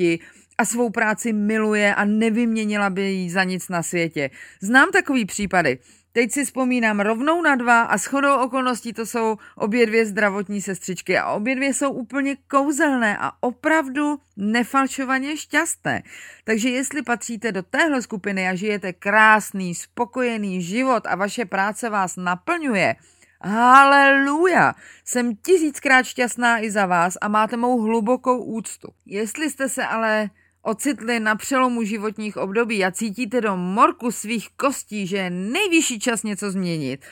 a 0.57 0.65
svou 0.65 0.89
práci 0.89 1.33
miluje 1.33 1.95
a 1.95 2.05
nevyměnila 2.05 2.89
by 2.89 3.01
ji 3.01 3.29
za 3.29 3.43
nic 3.43 3.69
na 3.69 3.83
světě. 3.83 4.29
Znám 4.61 4.91
takový 4.91 5.25
případy. 5.25 5.79
Teď 6.13 6.31
si 6.31 6.45
vzpomínám 6.45 6.99
rovnou 6.99 7.41
na 7.41 7.55
dva 7.55 7.81
a 7.81 7.97
shodou 7.97 8.37
okolností 8.37 8.93
to 8.93 9.05
jsou 9.05 9.37
obě 9.55 9.85
dvě 9.85 10.05
zdravotní 10.05 10.61
sestřičky 10.61 11.17
a 11.17 11.31
obě 11.31 11.55
dvě 11.55 11.73
jsou 11.73 11.91
úplně 11.91 12.37
kouzelné 12.47 13.17
a 13.17 13.31
opravdu 13.39 14.19
nefalšovaně 14.37 15.37
šťastné. 15.37 16.03
Takže 16.43 16.69
jestli 16.69 17.01
patříte 17.01 17.51
do 17.51 17.63
téhle 17.63 18.01
skupiny 18.01 18.49
a 18.49 18.55
žijete 18.55 18.93
krásný, 18.93 19.75
spokojený 19.75 20.61
život 20.61 21.03
a 21.05 21.15
vaše 21.15 21.45
práce 21.45 21.89
vás 21.89 22.15
naplňuje, 22.15 22.95
Haleluja! 23.45 24.73
Jsem 25.05 25.35
tisíckrát 25.35 26.05
šťastná 26.05 26.59
i 26.63 26.71
za 26.71 26.85
vás 26.85 27.17
a 27.21 27.27
máte 27.27 27.57
mou 27.57 27.81
hlubokou 27.81 28.43
úctu. 28.43 28.87
Jestli 29.05 29.49
jste 29.49 29.69
se 29.69 29.85
ale 29.85 30.29
ocitli 30.63 31.19
na 31.19 31.35
přelomu 31.35 31.83
životních 31.83 32.37
období 32.37 32.85
a 32.85 32.91
cítíte 32.91 33.41
do 33.41 33.57
morku 33.57 34.11
svých 34.11 34.49
kostí, 34.49 35.07
že 35.07 35.17
je 35.17 35.29
nejvyšší 35.29 35.99
čas 35.99 36.23
něco 36.23 36.51
změnit, 36.51 37.05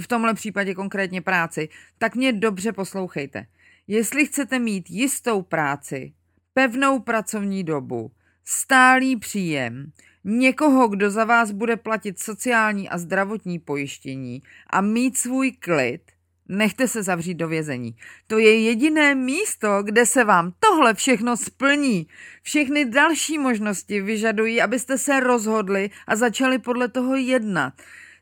v 0.00 0.06
tomhle 0.06 0.34
případě 0.34 0.74
konkrétně 0.74 1.22
práci, 1.22 1.68
tak 1.98 2.16
mě 2.16 2.32
dobře 2.32 2.72
poslouchejte. 2.72 3.46
Jestli 3.86 4.26
chcete 4.26 4.58
mít 4.58 4.90
jistou 4.90 5.42
práci, 5.42 6.12
pevnou 6.54 7.00
pracovní 7.00 7.64
dobu, 7.64 8.10
stálý 8.44 9.16
příjem, 9.16 9.92
někoho, 10.24 10.88
kdo 10.88 11.10
za 11.10 11.24
vás 11.24 11.50
bude 11.50 11.76
platit 11.76 12.18
sociální 12.18 12.88
a 12.88 12.98
zdravotní 12.98 13.58
pojištění 13.58 14.42
a 14.70 14.80
mít 14.80 15.16
svůj 15.16 15.52
klid, 15.52 16.02
nechte 16.50 16.88
se 16.88 17.02
zavřít 17.02 17.34
do 17.34 17.48
vězení. 17.48 17.96
To 18.26 18.38
je 18.38 18.60
jediné 18.60 19.14
místo, 19.14 19.82
kde 19.82 20.06
se 20.06 20.24
vám 20.24 20.52
tohle 20.60 20.94
všechno 20.94 21.36
splní. 21.36 22.06
Všechny 22.42 22.84
další 22.84 23.38
možnosti 23.38 24.00
vyžadují, 24.00 24.62
abyste 24.62 24.98
se 24.98 25.20
rozhodli 25.20 25.90
a 26.06 26.16
začali 26.16 26.58
podle 26.58 26.88
toho 26.88 27.16
jednat. 27.16 27.72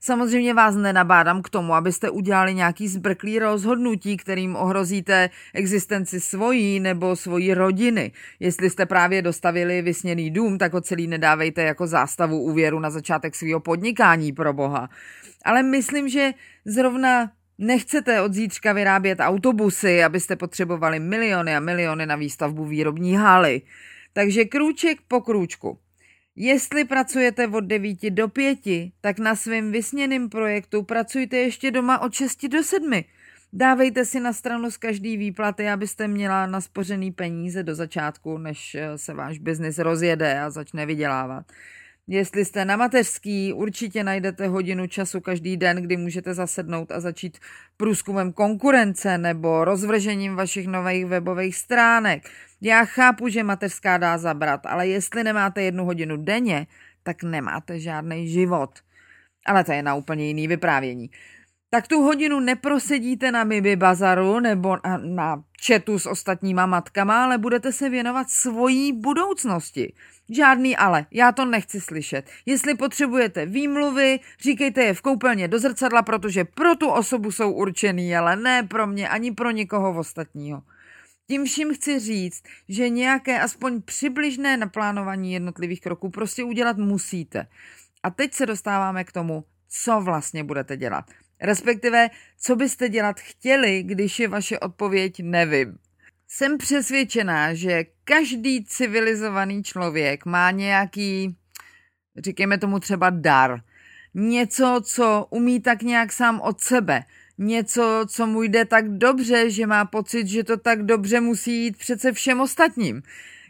Samozřejmě 0.01 0.55
vás 0.55 0.75
nenabádám 0.75 1.43
k 1.43 1.49
tomu, 1.49 1.75
abyste 1.75 2.11
udělali 2.11 2.55
nějaký 2.55 2.89
zbrklý 2.89 3.39
rozhodnutí, 3.39 4.17
kterým 4.17 4.57
ohrozíte 4.57 5.31
existenci 5.55 6.21
svojí 6.21 6.81
nebo 6.81 7.17
svojí 7.17 7.55
rodiny. 7.55 8.13
Jestli 8.41 8.71
jste 8.71 8.87
právě 8.87 9.23
dostavili 9.23 9.83
vysněný 9.83 10.31
dům, 10.31 10.59
tak 10.59 10.73
ho 10.73 10.81
celý 10.81 11.07
nedávejte 11.07 11.63
jako 11.63 11.87
zástavu 11.87 12.41
úvěru 12.43 12.81
na 12.81 12.91
začátek 12.91 13.35
svého 13.35 13.61
podnikání 13.61 14.33
pro 14.33 14.53
boha. 14.53 14.89
Ale 15.45 15.63
myslím, 15.63 16.09
že 16.09 16.33
zrovna 16.65 17.31
Nechcete 17.59 18.23
od 18.23 18.35
zítřka 18.35 18.73
vyrábět 18.73 19.19
autobusy, 19.21 20.05
abyste 20.05 20.37
potřebovali 20.37 21.01
miliony 21.01 21.57
a 21.57 21.61
miliony 21.61 22.07
na 22.07 22.17
výstavbu 22.17 22.65
výrobní 22.65 23.17
haly. 23.17 23.63
Takže 24.13 24.45
krůček 24.45 24.99
po 25.09 25.21
krůčku. 25.21 25.79
Jestli 26.37 26.85
pracujete 26.85 27.49
od 27.49 27.61
9 27.61 28.11
do 28.11 28.29
5, 28.29 28.59
tak 29.01 29.19
na 29.19 29.37
svém 29.37 29.73
vysněném 29.73 30.29
projektu 30.29 30.83
pracujte 30.83 31.37
ještě 31.37 31.71
doma 31.71 31.99
od 31.99 32.15
6 32.15 32.47
do 32.49 32.63
7. 32.63 33.03
Dávejte 33.53 34.05
si 34.05 34.21
na 34.21 34.33
stranu 34.33 34.71
z 34.71 34.77
každý 34.77 35.17
výplaty, 35.17 35.69
abyste 35.69 36.09
měla 36.09 36.47
naspořený 36.47 37.13
peníze 37.13 37.63
do 37.63 37.75
začátku, 37.75 38.39
než 38.39 38.77
se 38.97 39.15
váš 39.15 39.39
biznis 39.39 39.79
rozjede 39.79 40.41
a 40.41 40.51
začne 40.51 40.87
vydělávat. 40.87 41.47
Jestli 42.11 42.45
jste 42.45 42.65
na 42.65 42.77
mateřský, 42.77 43.53
určitě 43.53 44.05
najdete 44.05 44.47
hodinu 44.47 44.87
času 44.87 45.21
každý 45.21 45.57
den, 45.57 45.77
kdy 45.77 45.97
můžete 45.97 46.35
zasednout 46.35 46.93
a 46.93 47.01
začít 47.01 47.39
průzkumem 47.77 48.33
konkurence 48.33 49.19
nebo 49.19 49.65
rozvržením 49.65 50.37
vašich 50.37 50.67
nových 50.67 51.07
webových 51.07 51.57
stránek. 51.57 52.31
Já 52.61 52.85
chápu, 52.85 53.29
že 53.29 53.43
mateřská 53.43 53.99
dá 53.99 54.19
zabrat, 54.19 54.67
ale 54.67 54.89
jestli 54.89 55.25
nemáte 55.25 55.63
jednu 55.63 55.85
hodinu 55.85 56.17
denně, 56.17 56.67
tak 57.03 57.23
nemáte 57.23 57.81
žádný 57.81 58.29
život. 58.29 58.71
Ale 59.47 59.65
to 59.65 59.73
je 59.73 59.83
na 59.83 59.95
úplně 59.95 60.27
jiný 60.27 60.49
vyprávění 60.49 61.11
tak 61.71 61.89
tu 61.89 62.03
hodinu 62.03 62.41
neprosedíte 62.41 63.33
na 63.33 63.45
Mibi 63.45 63.77
Bazaru 63.77 64.41
nebo 64.41 64.77
na, 65.05 65.43
četu 65.61 65.99
s 65.99 66.07
ostatníma 66.07 66.67
matkama, 66.67 67.25
ale 67.25 67.39
budete 67.39 67.73
se 67.73 67.89
věnovat 67.89 68.31
svojí 68.31 68.93
budoucnosti. 68.93 69.93
Žádný 70.31 70.77
ale, 70.77 71.07
já 71.11 71.33
to 71.33 71.45
nechci 71.45 71.81
slyšet. 71.81 72.31
Jestli 72.47 72.75
potřebujete 72.75 73.47
výmluvy, 73.47 74.21
říkejte 74.41 74.83
je 74.83 74.95
v 74.95 75.03
koupelně 75.03 75.49
do 75.49 75.59
zrcadla, 75.59 76.03
protože 76.03 76.45
pro 76.45 76.77
tu 76.77 76.89
osobu 76.89 77.33
jsou 77.33 77.53
určený, 77.53 78.17
ale 78.17 78.37
ne 78.37 78.63
pro 78.63 78.87
mě 78.87 79.09
ani 79.09 79.33
pro 79.33 79.51
nikoho 79.51 79.99
ostatního. 79.99 80.63
Tím 81.27 81.45
vším 81.45 81.75
chci 81.75 81.99
říct, 81.99 82.43
že 82.69 82.89
nějaké 82.89 83.41
aspoň 83.41 83.83
přibližné 83.83 84.57
naplánování 84.57 85.33
jednotlivých 85.33 85.81
kroků 85.81 86.11
prostě 86.11 86.45
udělat 86.45 86.77
musíte. 86.77 87.47
A 88.03 88.11
teď 88.11 88.35
se 88.35 88.47
dostáváme 88.47 89.05
k 89.05 89.13
tomu, 89.13 89.45
co 89.69 90.01
vlastně 90.01 90.45
budete 90.45 90.77
dělat. 90.77 91.05
Respektive, 91.41 92.11
co 92.41 92.57
byste 92.57 92.89
dělat 92.89 93.21
chtěli, 93.21 93.83
když 93.83 94.19
je 94.19 94.29
vaše 94.29 94.59
odpověď 94.59 95.21
nevím. 95.23 95.79
Jsem 96.29 96.59
přesvědčená, 96.59 97.55
že 97.55 97.85
každý 98.05 98.65
civilizovaný 98.65 99.63
člověk 99.63 100.27
má 100.27 100.51
nějaký, 100.51 101.37
říkejme 102.17 102.59
tomu 102.59 102.79
třeba 102.79 103.11
dar. 103.11 103.61
Něco, 104.15 104.81
co 104.85 105.27
umí 105.31 105.61
tak 105.61 105.83
nějak 105.83 106.13
sám 106.13 106.41
od 106.41 106.61
sebe. 106.61 107.05
Něco, 107.39 108.07
co 108.09 108.27
mu 108.27 108.43
jde 108.43 108.65
tak 108.65 108.89
dobře, 108.89 109.51
že 109.51 109.67
má 109.67 109.85
pocit, 109.85 110.29
že 110.29 110.45
to 110.45 110.57
tak 110.57 110.83
dobře 110.83 111.21
musí 111.21 111.65
jít 111.65 111.77
přece 111.77 112.13
všem 112.13 112.41
ostatním. 112.41 113.03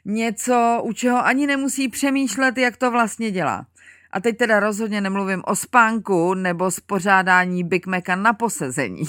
Něco, 0.04 0.83
u 0.85 0.92
čeho 0.92 1.26
ani 1.26 1.47
nemusí 1.47 1.88
přemýšlet, 1.88 2.59
jak 2.59 2.76
to 2.76 2.90
vlastně 2.90 3.30
dělá. 3.30 3.66
A 4.10 4.20
teď 4.20 4.36
teda 4.36 4.60
rozhodně 4.60 5.00
nemluvím 5.00 5.42
o 5.46 5.56
spánku 5.56 6.34
nebo 6.34 6.70
spořádání 6.70 7.64
Big 7.64 7.86
Maca 7.86 8.16
na 8.16 8.32
posezení. 8.32 9.02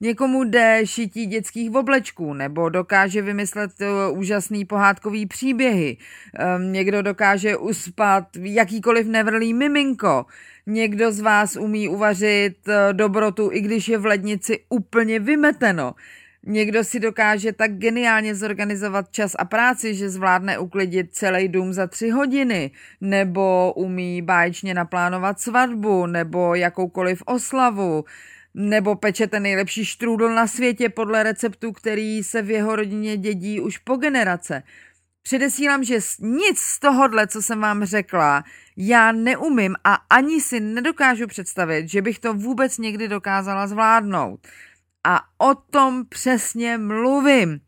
Někomu 0.00 0.44
jde 0.44 0.80
šití 0.84 1.26
dětských 1.26 1.74
oblečků 1.74 2.34
nebo 2.34 2.68
dokáže 2.68 3.22
vymyslet 3.22 3.70
uh, 3.80 4.18
úžasný 4.18 4.64
pohádkový 4.64 5.26
příběhy. 5.26 5.96
Um, 6.56 6.72
někdo 6.72 7.02
dokáže 7.02 7.56
uspat 7.56 8.24
jakýkoliv 8.36 9.06
nevrlý 9.06 9.54
miminko. 9.54 10.26
Někdo 10.66 11.12
z 11.12 11.20
vás 11.20 11.56
umí 11.56 11.88
uvařit 11.88 12.56
uh, 12.68 12.74
dobrotu, 12.92 13.50
i 13.52 13.60
když 13.60 13.88
je 13.88 13.98
v 13.98 14.06
lednici 14.06 14.64
úplně 14.68 15.18
vymeteno. 15.18 15.94
Někdo 16.46 16.84
si 16.84 17.00
dokáže 17.00 17.52
tak 17.52 17.72
geniálně 17.72 18.34
zorganizovat 18.34 19.10
čas 19.10 19.32
a 19.38 19.44
práci, 19.44 19.94
že 19.94 20.10
zvládne 20.10 20.58
uklidit 20.58 21.14
celý 21.14 21.48
dům 21.48 21.72
za 21.72 21.86
tři 21.86 22.10
hodiny, 22.10 22.70
nebo 23.00 23.72
umí 23.76 24.22
báječně 24.22 24.74
naplánovat 24.74 25.40
svatbu, 25.40 26.06
nebo 26.06 26.54
jakoukoliv 26.54 27.22
oslavu. 27.26 28.04
nebo 28.54 28.96
pečete 28.96 29.40
nejlepší 29.40 29.84
štrůdl 29.84 30.34
na 30.34 30.46
světě 30.46 30.88
podle 30.88 31.22
receptu, 31.22 31.72
který 31.72 32.22
se 32.22 32.42
v 32.42 32.50
jeho 32.50 32.76
rodině 32.76 33.16
dědí 33.16 33.60
už 33.60 33.78
po 33.78 33.96
generace. 33.96 34.62
Předesílám, 35.22 35.84
že 35.84 35.98
nic 36.18 36.58
z 36.58 36.78
tohohle, 36.78 37.26
co 37.26 37.42
jsem 37.42 37.60
vám 37.60 37.84
řekla, 37.84 38.44
já 38.76 39.12
neumím 39.12 39.74
a 39.84 39.94
ani 39.94 40.40
si 40.40 40.60
nedokážu 40.60 41.26
představit, 41.26 41.88
že 41.88 42.02
bych 42.02 42.18
to 42.18 42.34
vůbec 42.34 42.78
někdy 42.78 43.08
dokázala 43.08 43.66
zvládnout. 43.66 44.46
A 45.10 45.20
o 45.38 45.54
tom 45.54 46.04
přesně 46.08 46.78
mluvím. 46.78 47.60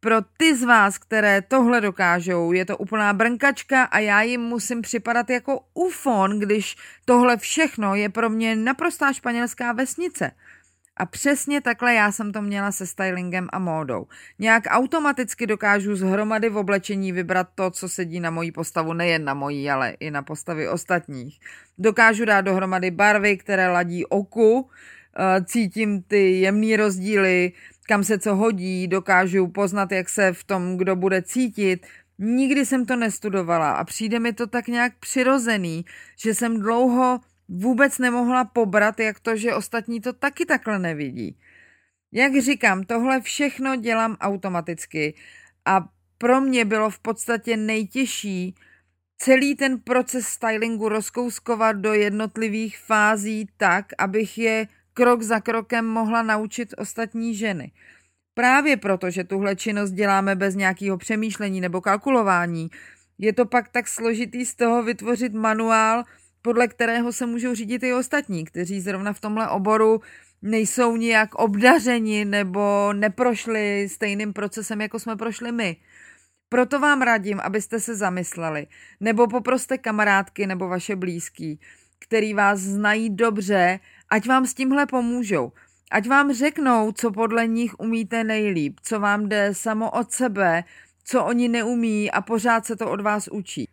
Pro 0.00 0.16
ty 0.36 0.56
z 0.56 0.62
vás, 0.62 0.98
které 0.98 1.42
tohle 1.42 1.80
dokážou, 1.80 2.52
je 2.52 2.64
to 2.64 2.76
úplná 2.76 3.12
brnkačka 3.12 3.82
a 3.82 3.98
já 3.98 4.22
jim 4.22 4.40
musím 4.40 4.82
připadat 4.82 5.30
jako 5.30 5.60
ufon, 5.74 6.38
když 6.38 6.76
tohle 7.04 7.36
všechno 7.36 7.94
je 7.94 8.08
pro 8.08 8.30
mě 8.30 8.56
naprostá 8.56 9.12
španělská 9.12 9.72
vesnice. 9.72 10.30
A 10.96 11.06
přesně 11.06 11.60
takhle 11.60 11.94
já 11.94 12.12
jsem 12.12 12.32
to 12.32 12.42
měla 12.42 12.72
se 12.72 12.86
stylingem 12.86 13.48
a 13.52 13.58
módou. 13.58 14.06
Nějak 14.38 14.62
automaticky 14.66 15.46
dokážu 15.46 15.96
z 15.96 16.02
hromady 16.02 16.48
v 16.48 16.56
oblečení 16.56 17.12
vybrat 17.12 17.48
to, 17.54 17.70
co 17.70 17.88
sedí 17.88 18.20
na 18.20 18.30
moji 18.30 18.52
postavu, 18.52 18.92
nejen 18.92 19.24
na 19.24 19.34
mojí, 19.34 19.70
ale 19.70 19.90
i 19.90 20.10
na 20.10 20.22
postavy 20.22 20.68
ostatních. 20.68 21.40
Dokážu 21.78 22.24
dát 22.24 22.40
dohromady 22.40 22.90
barvy, 22.90 23.36
které 23.36 23.68
ladí 23.68 24.06
oku, 24.06 24.70
cítím 25.44 26.02
ty 26.02 26.40
jemné 26.40 26.76
rozdíly, 26.76 27.52
kam 27.88 28.04
se 28.04 28.18
co 28.18 28.34
hodí, 28.34 28.88
dokážu 28.88 29.48
poznat, 29.48 29.92
jak 29.92 30.08
se 30.08 30.32
v 30.32 30.44
tom, 30.44 30.76
kdo 30.76 30.96
bude 30.96 31.22
cítit. 31.22 31.86
Nikdy 32.18 32.66
jsem 32.66 32.86
to 32.86 32.96
nestudovala 32.96 33.72
a 33.72 33.84
přijde 33.84 34.20
mi 34.20 34.32
to 34.32 34.46
tak 34.46 34.68
nějak 34.68 34.92
přirozený, 35.00 35.84
že 36.18 36.34
jsem 36.34 36.60
dlouho 36.60 37.20
vůbec 37.48 37.98
nemohla 37.98 38.44
pobrat, 38.44 39.00
jak 39.00 39.20
to, 39.20 39.36
že 39.36 39.54
ostatní 39.54 40.00
to 40.00 40.12
taky 40.12 40.46
takhle 40.46 40.78
nevidí. 40.78 41.38
Jak 42.12 42.42
říkám, 42.42 42.84
tohle 42.84 43.20
všechno 43.20 43.76
dělám 43.76 44.16
automaticky 44.20 45.14
a 45.64 45.88
pro 46.18 46.40
mě 46.40 46.64
bylo 46.64 46.90
v 46.90 46.98
podstatě 46.98 47.56
nejtěžší 47.56 48.54
celý 49.18 49.54
ten 49.54 49.80
proces 49.80 50.26
stylingu 50.26 50.88
rozkouskovat 50.88 51.76
do 51.76 51.94
jednotlivých 51.94 52.78
fází 52.78 53.48
tak, 53.56 53.86
abych 53.98 54.38
je 54.38 54.68
krok 54.96 55.22
za 55.22 55.40
krokem 55.40 55.86
mohla 55.86 56.22
naučit 56.22 56.74
ostatní 56.78 57.34
ženy. 57.34 57.72
Právě 58.34 58.76
proto, 58.76 59.10
že 59.10 59.24
tuhle 59.24 59.56
činnost 59.56 59.90
děláme 59.90 60.36
bez 60.36 60.54
nějakého 60.54 60.96
přemýšlení 60.98 61.60
nebo 61.60 61.80
kalkulování, 61.80 62.70
je 63.18 63.32
to 63.32 63.46
pak 63.46 63.68
tak 63.68 63.88
složitý 63.88 64.46
z 64.46 64.54
toho 64.54 64.82
vytvořit 64.82 65.34
manuál, 65.34 66.04
podle 66.42 66.68
kterého 66.68 67.12
se 67.12 67.26
můžou 67.26 67.54
řídit 67.54 67.82
i 67.82 67.94
ostatní, 67.94 68.44
kteří 68.44 68.80
zrovna 68.80 69.12
v 69.12 69.20
tomhle 69.20 69.48
oboru 69.48 70.00
nejsou 70.42 70.96
nijak 70.96 71.34
obdařeni 71.34 72.24
nebo 72.24 72.92
neprošli 72.92 73.88
stejným 73.88 74.32
procesem, 74.32 74.80
jako 74.80 74.98
jsme 74.98 75.16
prošli 75.16 75.52
my. 75.52 75.76
Proto 76.48 76.80
vám 76.80 77.02
radím, 77.02 77.40
abyste 77.40 77.80
se 77.80 77.96
zamysleli, 77.96 78.66
nebo 79.00 79.26
poproste 79.26 79.78
kamarádky 79.78 80.46
nebo 80.46 80.68
vaše 80.68 80.96
blízký, 80.96 81.60
který 81.98 82.34
vás 82.34 82.60
znají 82.60 83.10
dobře, 83.10 83.80
ať 84.10 84.26
vám 84.28 84.46
s 84.46 84.54
tímhle 84.54 84.86
pomůžou. 84.86 85.52
Ať 85.90 86.08
vám 86.08 86.32
řeknou, 86.32 86.92
co 86.92 87.10
podle 87.10 87.46
nich 87.46 87.80
umíte 87.80 88.24
nejlíp, 88.24 88.80
co 88.82 89.00
vám 89.00 89.28
jde 89.28 89.50
samo 89.52 89.90
od 89.90 90.12
sebe, 90.12 90.64
co 91.04 91.24
oni 91.24 91.48
neumí 91.48 92.10
a 92.10 92.20
pořád 92.20 92.66
se 92.66 92.76
to 92.76 92.90
od 92.90 93.00
vás 93.00 93.28
učí. 93.28 93.68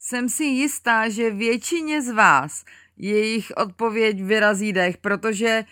Jsem 0.00 0.28
si 0.28 0.44
jistá, 0.44 1.08
že 1.08 1.30
většině 1.30 2.02
z 2.02 2.10
vás 2.10 2.64
jejich 2.96 3.52
odpověď 3.56 4.22
vyrazí 4.22 4.72
dech, 4.72 4.96
protože 4.96 5.64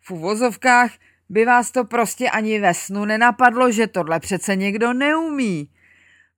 v 0.00 0.10
uvozovkách 0.10 0.90
by 1.28 1.44
vás 1.44 1.70
to 1.70 1.84
prostě 1.84 2.30
ani 2.30 2.60
ve 2.60 2.74
snu 2.74 3.04
nenapadlo, 3.04 3.72
že 3.72 3.86
tohle 3.86 4.20
přece 4.20 4.56
někdo 4.56 4.92
neumí. 4.92 5.68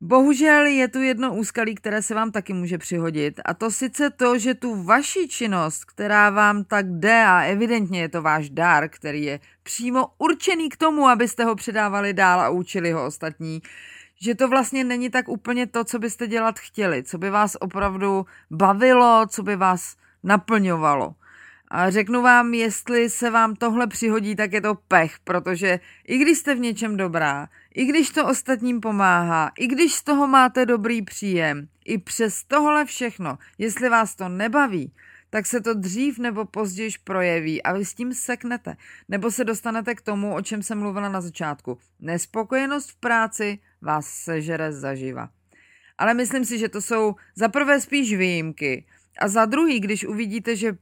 Bohužel 0.00 0.66
je 0.66 0.88
tu 0.88 1.02
jedno 1.02 1.34
úskalí, 1.34 1.74
které 1.74 2.02
se 2.02 2.14
vám 2.14 2.32
taky 2.32 2.52
může 2.52 2.78
přihodit 2.78 3.40
a 3.44 3.54
to 3.54 3.70
sice 3.70 4.10
to, 4.10 4.38
že 4.38 4.54
tu 4.54 4.82
vaši 4.82 5.28
činnost, 5.28 5.84
která 5.84 6.30
vám 6.30 6.64
tak 6.64 6.86
jde 6.88 7.24
a 7.24 7.42
evidentně 7.42 8.00
je 8.00 8.08
to 8.08 8.22
váš 8.22 8.50
dar, 8.50 8.88
který 8.88 9.22
je 9.22 9.40
přímo 9.62 10.06
určený 10.18 10.68
k 10.68 10.76
tomu, 10.76 11.06
abyste 11.08 11.44
ho 11.44 11.54
předávali 11.54 12.14
dál 12.14 12.40
a 12.40 12.48
učili 12.48 12.92
ho 12.92 13.06
ostatní, 13.06 13.62
že 14.20 14.34
to 14.34 14.48
vlastně 14.48 14.84
není 14.84 15.10
tak 15.10 15.28
úplně 15.28 15.66
to, 15.66 15.84
co 15.84 15.98
byste 15.98 16.26
dělat 16.26 16.58
chtěli, 16.58 17.02
co 17.02 17.18
by 17.18 17.30
vás 17.30 17.56
opravdu 17.60 18.26
bavilo, 18.50 19.26
co 19.30 19.42
by 19.42 19.56
vás 19.56 19.96
naplňovalo. 20.24 21.14
A 21.68 21.90
řeknu 21.90 22.22
vám, 22.22 22.54
jestli 22.54 23.10
se 23.10 23.30
vám 23.30 23.56
tohle 23.56 23.86
přihodí, 23.86 24.36
tak 24.36 24.52
je 24.52 24.60
to 24.60 24.74
pech, 24.74 25.18
protože 25.24 25.80
i 26.06 26.18
když 26.18 26.38
jste 26.38 26.54
v 26.54 26.60
něčem 26.60 26.96
dobrá, 26.96 27.48
i 27.76 27.84
když 27.84 28.10
to 28.10 28.26
ostatním 28.26 28.80
pomáhá, 28.80 29.52
i 29.58 29.66
když 29.66 29.94
z 29.94 30.02
toho 30.02 30.26
máte 30.26 30.66
dobrý 30.66 31.02
příjem, 31.02 31.68
i 31.84 31.98
přes 31.98 32.44
tohle 32.44 32.84
všechno, 32.84 33.38
jestli 33.58 33.88
vás 33.88 34.14
to 34.14 34.28
nebaví, 34.28 34.92
tak 35.30 35.46
se 35.46 35.60
to 35.60 35.74
dřív 35.74 36.18
nebo 36.18 36.44
později 36.44 36.90
projeví 37.04 37.62
a 37.62 37.72
vy 37.72 37.84
s 37.84 37.94
tím 37.94 38.14
seknete. 38.14 38.76
Nebo 39.08 39.30
se 39.30 39.44
dostanete 39.44 39.94
k 39.94 40.00
tomu, 40.00 40.34
o 40.34 40.42
čem 40.42 40.62
jsem 40.62 40.78
mluvila 40.78 41.08
na 41.08 41.20
začátku. 41.20 41.78
Nespokojenost 42.00 42.90
v 42.90 42.96
práci 42.96 43.58
vás 43.82 44.06
sežere 44.06 44.72
zaživa. 44.72 45.28
Ale 45.98 46.14
myslím 46.14 46.44
si, 46.44 46.58
že 46.58 46.68
to 46.68 46.82
jsou 46.82 47.14
za 47.34 47.48
prvé 47.48 47.80
spíš 47.80 48.16
výjimky. 48.16 48.86
A 49.20 49.28
za 49.28 49.44
druhý, 49.44 49.80
když 49.80 50.04
uvidíte, 50.04 50.56
že 50.56 50.76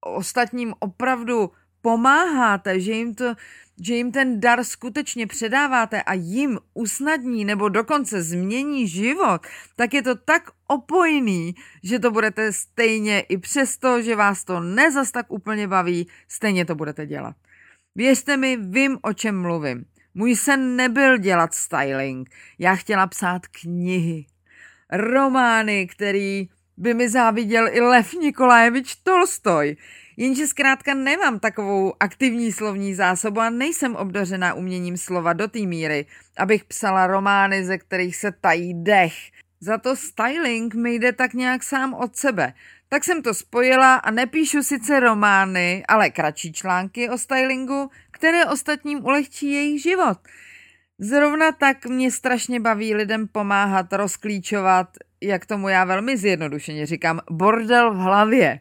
ostatním 0.00 0.74
opravdu 0.78 1.50
pomáháte, 1.86 2.80
že 2.80 2.92
jim, 2.92 3.14
to, 3.14 3.34
že 3.80 3.94
jim 3.94 4.12
ten 4.12 4.40
dar 4.40 4.64
skutečně 4.64 5.26
předáváte 5.26 6.02
a 6.02 6.14
jim 6.14 6.58
usnadní 6.74 7.44
nebo 7.44 7.68
dokonce 7.68 8.22
změní 8.22 8.88
život, 8.88 9.46
tak 9.76 9.94
je 9.94 10.02
to 10.02 10.14
tak 10.14 10.50
opojný, 10.66 11.54
že 11.82 11.98
to 11.98 12.10
budete 12.10 12.52
stejně 12.52 13.20
i 13.20 13.38
přesto, 13.38 14.02
že 14.02 14.16
vás 14.16 14.44
to 14.44 14.60
nezas 14.60 15.10
tak 15.10 15.32
úplně 15.32 15.68
baví, 15.68 16.08
stejně 16.28 16.64
to 16.64 16.74
budete 16.74 17.06
dělat. 17.06 17.36
Věřte 17.94 18.36
mi, 18.36 18.56
vím, 18.56 18.98
o 19.02 19.12
čem 19.12 19.40
mluvím. 19.40 19.84
Můj 20.14 20.36
sen 20.36 20.76
nebyl 20.76 21.18
dělat 21.18 21.54
styling. 21.54 22.30
Já 22.58 22.74
chtěla 22.74 23.06
psát 23.06 23.46
knihy. 23.46 24.26
Romány, 24.90 25.86
který 25.86 26.48
by 26.76 26.94
mi 26.94 27.08
záviděl 27.08 27.68
i 27.68 27.80
Lev 27.80 28.14
Nikolajevič 28.14 28.94
Tolstoj. 28.94 29.76
Jenže 30.16 30.46
zkrátka 30.46 30.94
nemám 30.94 31.38
takovou 31.38 31.94
aktivní 32.00 32.52
slovní 32.52 32.94
zásobu 32.94 33.40
a 33.40 33.50
nejsem 33.50 33.96
obdařená 33.96 34.54
uměním 34.54 34.96
slova 34.96 35.32
do 35.32 35.48
té 35.48 35.58
míry, 35.58 36.06
abych 36.36 36.64
psala 36.64 37.06
romány, 37.06 37.64
ze 37.64 37.78
kterých 37.78 38.16
se 38.16 38.32
tají 38.32 38.74
dech. 38.74 39.14
Za 39.60 39.78
to 39.78 39.96
styling 39.96 40.74
mi 40.74 40.94
jde 40.94 41.12
tak 41.12 41.34
nějak 41.34 41.62
sám 41.62 41.94
od 41.94 42.16
sebe. 42.16 42.52
Tak 42.88 43.04
jsem 43.04 43.22
to 43.22 43.34
spojila 43.34 43.94
a 43.94 44.10
nepíšu 44.10 44.62
sice 44.62 45.00
romány, 45.00 45.84
ale 45.88 46.10
kratší 46.10 46.52
články 46.52 47.08
o 47.08 47.18
stylingu, 47.18 47.90
které 48.10 48.46
ostatním 48.46 49.04
ulehčí 49.04 49.52
jejich 49.52 49.82
život. 49.82 50.18
Zrovna 50.98 51.52
tak 51.52 51.86
mě 51.86 52.10
strašně 52.10 52.60
baví 52.60 52.94
lidem 52.94 53.28
pomáhat 53.28 53.92
rozklíčovat, 53.92 54.88
jak 55.20 55.46
tomu 55.46 55.68
já 55.68 55.84
velmi 55.84 56.16
zjednodušeně 56.16 56.86
říkám, 56.86 57.20
bordel 57.30 57.94
v 57.94 57.96
hlavě. 57.96 58.60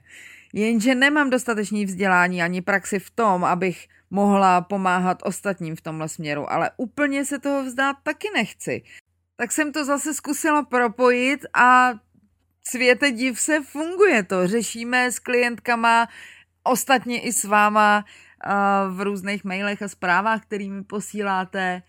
Jenže 0.57 0.95
nemám 0.95 1.29
dostatečný 1.29 1.85
vzdělání 1.85 2.43
ani 2.43 2.61
praxi 2.61 2.99
v 2.99 3.09
tom, 3.09 3.43
abych 3.43 3.87
mohla 4.09 4.61
pomáhat 4.61 5.21
ostatním 5.23 5.75
v 5.75 5.81
tomhle 5.81 6.09
směru, 6.09 6.51
ale 6.51 6.71
úplně 6.77 7.25
se 7.25 7.39
toho 7.39 7.63
vzdát 7.63 7.97
taky 8.03 8.27
nechci. 8.35 8.83
Tak 9.35 9.51
jsem 9.51 9.71
to 9.71 9.85
zase 9.85 10.13
zkusila 10.13 10.63
propojit 10.63 11.45
a 11.53 11.93
světe 12.67 13.11
div 13.11 13.39
se, 13.39 13.61
funguje 13.63 14.23
to. 14.23 14.47
Řešíme 14.47 15.11
s 15.11 15.19
klientkama, 15.19 16.07
ostatně 16.63 17.21
i 17.21 17.33
s 17.33 17.43
váma 17.43 18.05
v 18.89 19.01
různých 19.01 19.43
mailech 19.43 19.81
a 19.81 19.87
zprávách, 19.87 20.41
kterými 20.41 20.83
posíláte. 20.83 21.81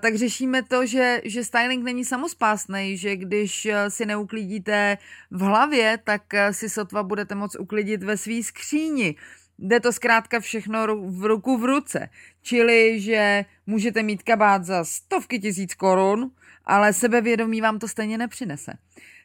Tak 0.00 0.14
řešíme 0.14 0.62
to, 0.62 0.86
že, 0.86 1.20
že 1.24 1.44
styling 1.44 1.84
není 1.84 2.04
samospásný, 2.04 2.96
že 2.96 3.16
když 3.16 3.66
e, 3.66 3.90
si 3.90 4.06
neuklidíte 4.06 4.98
v 5.30 5.40
hlavě, 5.40 5.98
tak 6.04 6.34
e, 6.34 6.52
si 6.52 6.68
sotva 6.68 7.02
budete 7.02 7.34
moct 7.34 7.56
uklidit 7.60 8.02
ve 8.02 8.16
svý 8.16 8.42
skříni. 8.42 9.14
Jde 9.58 9.80
to 9.80 9.92
zkrátka 9.92 10.40
všechno 10.40 10.96
v 11.10 11.24
ruku 11.24 11.58
v 11.58 11.64
ruce. 11.64 12.08
Čili, 12.42 13.00
že 13.00 13.44
můžete 13.66 14.02
mít 14.02 14.22
kabát 14.22 14.64
za 14.64 14.84
stovky 14.84 15.38
tisíc 15.38 15.74
korun, 15.74 16.30
ale 16.64 16.92
sebevědomí 16.92 17.60
vám 17.60 17.78
to 17.78 17.88
stejně 17.88 18.18
nepřinese. 18.18 18.72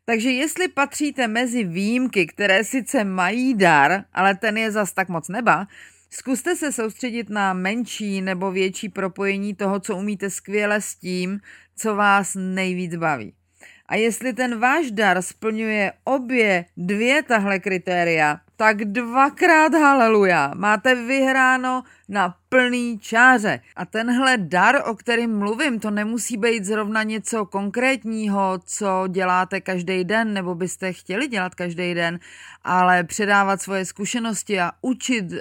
Takže 0.05 0.31
jestli 0.31 0.67
patříte 0.67 1.27
mezi 1.27 1.63
výjimky, 1.63 2.25
které 2.25 2.63
sice 2.63 3.03
mají 3.03 3.53
dar, 3.53 4.03
ale 4.13 4.35
ten 4.35 4.57
je 4.57 4.71
zas 4.71 4.93
tak 4.93 5.09
moc 5.09 5.27
neba, 5.27 5.67
zkuste 6.15 6.55
se 6.55 6.71
soustředit 6.71 7.29
na 7.29 7.53
menší 7.53 8.21
nebo 8.21 8.51
větší 8.51 8.89
propojení 8.89 9.55
toho, 9.55 9.79
co 9.79 9.97
umíte 9.97 10.29
skvěle 10.29 10.81
s 10.81 10.95
tím, 10.95 11.39
co 11.75 11.95
vás 11.95 12.35
nejvíc 12.39 12.95
baví. 12.95 13.33
A 13.85 13.95
jestli 13.95 14.33
ten 14.33 14.59
váš 14.59 14.91
dar 14.91 15.21
splňuje 15.21 15.93
obě 16.03 16.65
dvě 16.77 17.23
tahle 17.23 17.59
kritéria, 17.59 18.39
tak 18.57 18.85
dvakrát 18.85 19.73
haleluja. 19.73 20.51
Máte 20.55 20.95
vyhráno 20.95 21.83
na 22.09 22.35
plný 22.49 22.99
čáře. 22.99 23.59
A 23.75 23.85
tenhle 23.85 24.37
dar, 24.37 24.81
o 24.85 24.95
kterým 24.95 25.37
mluvím, 25.37 25.79
to 25.79 25.91
nemusí 25.91 26.37
být 26.37 26.65
zrovna 26.65 27.03
něco 27.03 27.45
konkrétního, 27.45 28.59
co 28.65 29.07
děláte 29.07 29.61
každý 29.61 30.03
den, 30.03 30.33
nebo 30.33 30.55
byste 30.55 30.93
chtěli 30.93 31.27
dělat 31.27 31.55
každý 31.55 31.93
den, 31.93 32.19
ale 32.63 33.03
předávat 33.03 33.61
svoje 33.61 33.85
zkušenosti 33.85 34.59
a 34.59 34.71
učit 34.81 35.25
uh, 35.31 35.39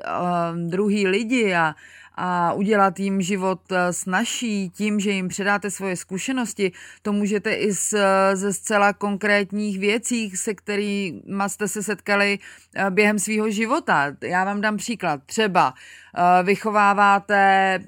druhý 0.70 1.06
lidi 1.06 1.54
a 1.54 1.74
a 2.14 2.52
udělat 2.52 3.00
jim 3.00 3.22
život 3.22 3.60
eh, 3.72 3.92
snažší 3.92 4.70
tím, 4.70 5.00
že 5.00 5.10
jim 5.10 5.28
předáte 5.28 5.70
svoje 5.70 5.96
zkušenosti. 5.96 6.72
To 7.02 7.12
můžete 7.12 7.54
i 7.54 7.72
z, 7.72 7.94
ze 8.34 8.52
zcela 8.52 8.92
konkrétních 8.92 9.78
věcí, 9.78 10.30
se 10.36 10.54
kterými 10.54 11.22
jste 11.46 11.68
se 11.68 11.82
setkali 11.82 12.38
eh, 12.74 12.90
během 12.90 13.18
svého 13.18 13.50
života. 13.50 14.12
Já 14.20 14.44
vám 14.44 14.60
dám 14.60 14.76
příklad. 14.76 15.20
Třeba 15.26 15.74
eh, 16.16 16.42
vychováváte 16.42 17.78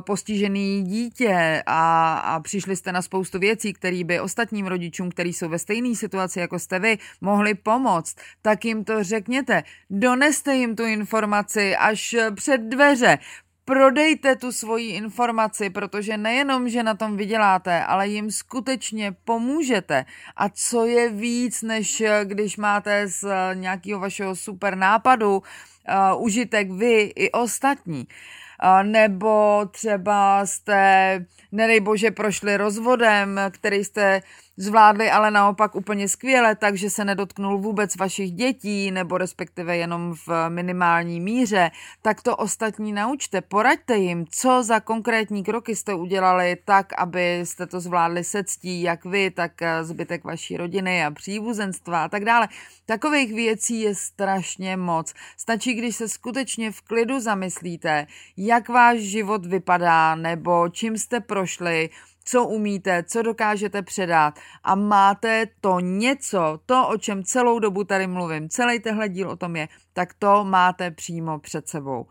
postižený 0.00 0.82
dítě 0.82 1.62
a, 1.66 2.14
a 2.18 2.40
přišli 2.40 2.76
jste 2.76 2.92
na 2.92 3.02
spoustu 3.02 3.38
věcí, 3.38 3.72
které 3.72 4.04
by 4.04 4.20
ostatním 4.20 4.66
rodičům, 4.66 5.10
kteří 5.10 5.32
jsou 5.32 5.48
ve 5.48 5.58
stejné 5.58 5.94
situaci 5.94 6.40
jako 6.40 6.58
jste 6.58 6.78
vy, 6.78 6.98
mohli 7.20 7.54
pomoct, 7.54 8.16
tak 8.42 8.64
jim 8.64 8.84
to 8.84 9.04
řekněte. 9.04 9.62
Doneste 9.90 10.54
jim 10.54 10.76
tu 10.76 10.84
informaci 10.84 11.76
až 11.76 12.16
před 12.34 12.60
dveře 12.60 13.18
prodejte 13.66 14.36
tu 14.36 14.52
svoji 14.52 14.90
informaci, 14.90 15.70
protože 15.70 16.16
nejenom, 16.16 16.68
že 16.68 16.82
na 16.82 16.94
tom 16.94 17.16
vyděláte, 17.16 17.84
ale 17.84 18.08
jim 18.08 18.30
skutečně 18.30 19.12
pomůžete. 19.24 20.04
A 20.36 20.48
co 20.48 20.86
je 20.86 21.08
víc, 21.10 21.62
než 21.62 22.02
když 22.24 22.56
máte 22.56 23.08
z 23.08 23.26
nějakého 23.54 24.00
vašeho 24.00 24.36
super 24.36 24.76
nápadu 24.76 25.36
uh, 25.36 26.22
užitek 26.22 26.70
vy 26.70 27.12
i 27.16 27.30
ostatní. 27.30 28.06
Uh, 28.06 28.82
nebo 28.82 29.62
třeba 29.70 30.46
jste, 30.46 31.24
nedej 31.52 31.80
bože, 31.80 32.10
prošli 32.10 32.56
rozvodem, 32.56 33.40
který 33.50 33.84
jste 33.84 34.22
zvládli 34.56 35.10
ale 35.10 35.30
naopak 35.30 35.74
úplně 35.74 36.08
skvěle, 36.08 36.56
takže 36.56 36.90
se 36.90 37.04
nedotknul 37.04 37.58
vůbec 37.58 37.96
vašich 37.96 38.32
dětí, 38.32 38.90
nebo 38.90 39.18
respektive 39.18 39.76
jenom 39.76 40.14
v 40.26 40.48
minimální 40.48 41.20
míře, 41.20 41.70
tak 42.02 42.22
to 42.22 42.36
ostatní 42.36 42.92
naučte, 42.92 43.40
poraďte 43.40 43.96
jim, 43.96 44.24
co 44.30 44.62
za 44.62 44.80
konkrétní 44.80 45.44
kroky 45.44 45.76
jste 45.76 45.94
udělali 45.94 46.56
tak, 46.64 46.92
abyste 46.98 47.66
to 47.66 47.80
zvládli 47.80 48.24
se 48.24 48.44
ctí, 48.44 48.82
jak 48.82 49.04
vy, 49.04 49.30
tak 49.30 49.52
zbytek 49.82 50.24
vaší 50.24 50.56
rodiny 50.56 51.04
a 51.04 51.10
příbuzenstva 51.10 52.04
a 52.04 52.08
tak 52.08 52.24
dále. 52.24 52.48
Takových 52.86 53.34
věcí 53.34 53.80
je 53.80 53.94
strašně 53.94 54.76
moc. 54.76 55.14
Stačí, 55.36 55.74
když 55.74 55.96
se 55.96 56.08
skutečně 56.08 56.72
v 56.72 56.80
klidu 56.80 57.20
zamyslíte, 57.20 58.06
jak 58.36 58.68
váš 58.68 58.98
život 58.98 59.46
vypadá, 59.46 60.14
nebo 60.14 60.68
čím 60.68 60.98
jste 60.98 61.20
prošli, 61.20 61.90
co 62.28 62.44
umíte, 62.44 63.02
co 63.02 63.22
dokážete 63.22 63.82
předat 63.82 64.38
a 64.64 64.74
máte 64.74 65.46
to 65.60 65.80
něco, 65.80 66.60
to, 66.66 66.88
o 66.88 66.96
čem 66.96 67.24
celou 67.24 67.58
dobu 67.58 67.84
tady 67.84 68.06
mluvím, 68.06 68.48
celý 68.48 68.80
tehle 68.80 69.08
díl 69.08 69.30
o 69.30 69.36
tom 69.36 69.56
je, 69.56 69.68
tak 69.92 70.14
to 70.14 70.44
máte 70.44 70.90
přímo 70.90 71.38
před 71.38 71.68
sebou. 71.68 72.06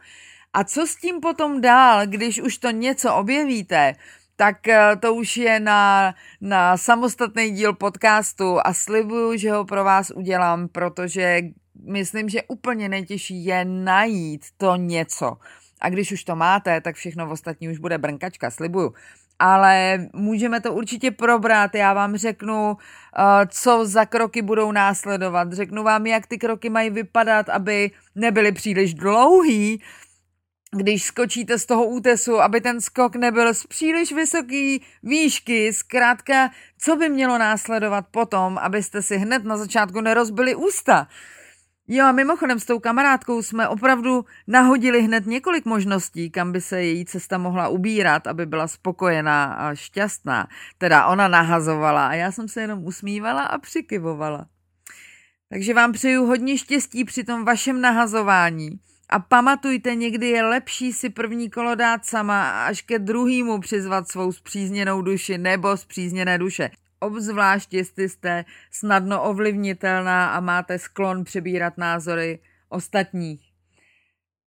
A 0.53 0.63
co 0.63 0.87
s 0.87 0.95
tím 0.95 1.19
potom 1.19 1.61
dál, 1.61 2.07
když 2.07 2.41
už 2.41 2.57
to 2.57 2.71
něco 2.71 3.15
objevíte, 3.15 3.95
tak 4.35 4.67
eh, 4.67 4.95
to 4.99 5.13
už 5.13 5.37
je 5.37 5.59
na, 5.59 6.15
na 6.41 6.77
samostatný 6.77 7.51
díl 7.51 7.73
podcastu 7.73 8.57
a 8.67 8.73
slibuju, 8.73 9.37
že 9.37 9.51
ho 9.51 9.65
pro 9.65 9.83
vás 9.83 10.11
udělám, 10.11 10.67
protože 10.67 11.41
myslím, 11.83 12.29
že 12.29 12.43
úplně 12.43 12.89
nejtěžší 12.89 13.45
je 13.45 13.65
najít 13.65 14.45
to 14.57 14.75
něco. 14.75 15.37
A 15.81 15.89
když 15.89 16.11
už 16.11 16.23
to 16.23 16.35
máte, 16.35 16.81
tak 16.81 16.95
všechno 16.95 17.31
ostatní 17.31 17.69
už 17.69 17.77
bude 17.77 17.97
brnkačka, 17.97 18.51
slibuju 18.51 18.93
ale 19.39 20.07
můžeme 20.13 20.61
to 20.61 20.73
určitě 20.73 21.11
probrat. 21.11 21.75
Já 21.75 21.93
vám 21.93 22.17
řeknu, 22.17 22.77
eh, 22.77 23.47
co 23.47 23.85
za 23.85 24.05
kroky 24.05 24.41
budou 24.41 24.71
následovat. 24.71 25.53
Řeknu 25.53 25.83
vám, 25.83 26.05
jak 26.05 26.27
ty 26.27 26.37
kroky 26.37 26.69
mají 26.69 26.89
vypadat, 26.89 27.49
aby 27.49 27.91
nebyly 28.15 28.51
příliš 28.51 28.93
dlouhý, 28.93 29.81
když 30.71 31.03
skočíte 31.03 31.59
z 31.59 31.65
toho 31.65 31.85
útesu, 31.85 32.41
aby 32.41 32.61
ten 32.61 32.81
skok 32.81 33.15
nebyl 33.15 33.53
z 33.53 33.67
příliš 33.67 34.11
vysoký 34.11 34.81
výšky, 35.03 35.73
zkrátka, 35.73 36.49
co 36.79 36.95
by 36.95 37.09
mělo 37.09 37.37
následovat 37.37 38.05
potom, 38.11 38.57
abyste 38.57 39.01
si 39.01 39.17
hned 39.17 39.43
na 39.43 39.57
začátku 39.57 40.01
nerozbili 40.01 40.55
ústa. 40.55 41.07
Jo 41.87 42.05
a 42.05 42.11
mimochodem 42.11 42.59
s 42.59 42.65
tou 42.65 42.79
kamarádkou 42.79 43.41
jsme 43.41 43.67
opravdu 43.67 44.25
nahodili 44.47 45.01
hned 45.01 45.25
několik 45.25 45.65
možností, 45.65 46.29
kam 46.29 46.51
by 46.51 46.61
se 46.61 46.83
její 46.83 47.05
cesta 47.05 47.37
mohla 47.37 47.67
ubírat, 47.67 48.27
aby 48.27 48.45
byla 48.45 48.67
spokojená 48.67 49.45
a 49.45 49.75
šťastná. 49.75 50.47
Teda 50.77 51.07
ona 51.07 51.27
nahazovala 51.27 52.07
a 52.07 52.13
já 52.13 52.31
jsem 52.31 52.47
se 52.47 52.61
jenom 52.61 52.83
usmívala 52.83 53.43
a 53.43 53.57
přikyvovala. 53.57 54.45
Takže 55.49 55.73
vám 55.73 55.91
přeju 55.91 56.25
hodně 56.25 56.57
štěstí 56.57 57.05
při 57.05 57.23
tom 57.23 57.45
vašem 57.45 57.81
nahazování. 57.81 58.69
A 59.09 59.19
pamatujte, 59.19 59.95
někdy 59.95 60.29
je 60.29 60.43
lepší 60.43 60.93
si 60.93 61.09
první 61.09 61.49
kolo 61.49 61.75
dát 61.75 62.05
sama 62.05 62.49
a 62.49 62.67
až 62.67 62.81
ke 62.81 62.99
druhému 62.99 63.59
přizvat 63.59 64.07
svou 64.07 64.31
zpřízněnou 64.31 65.01
duši 65.01 65.37
nebo 65.37 65.77
zpřízněné 65.77 66.37
duše 66.37 66.71
obzvlášť 66.99 67.73
jestli 67.73 68.09
jste 68.09 68.45
snadno 68.71 69.23
ovlivnitelná 69.23 70.29
a 70.29 70.39
máte 70.39 70.79
sklon 70.79 71.23
přebírat 71.23 71.77
názory 71.77 72.39
ostatních. 72.69 73.41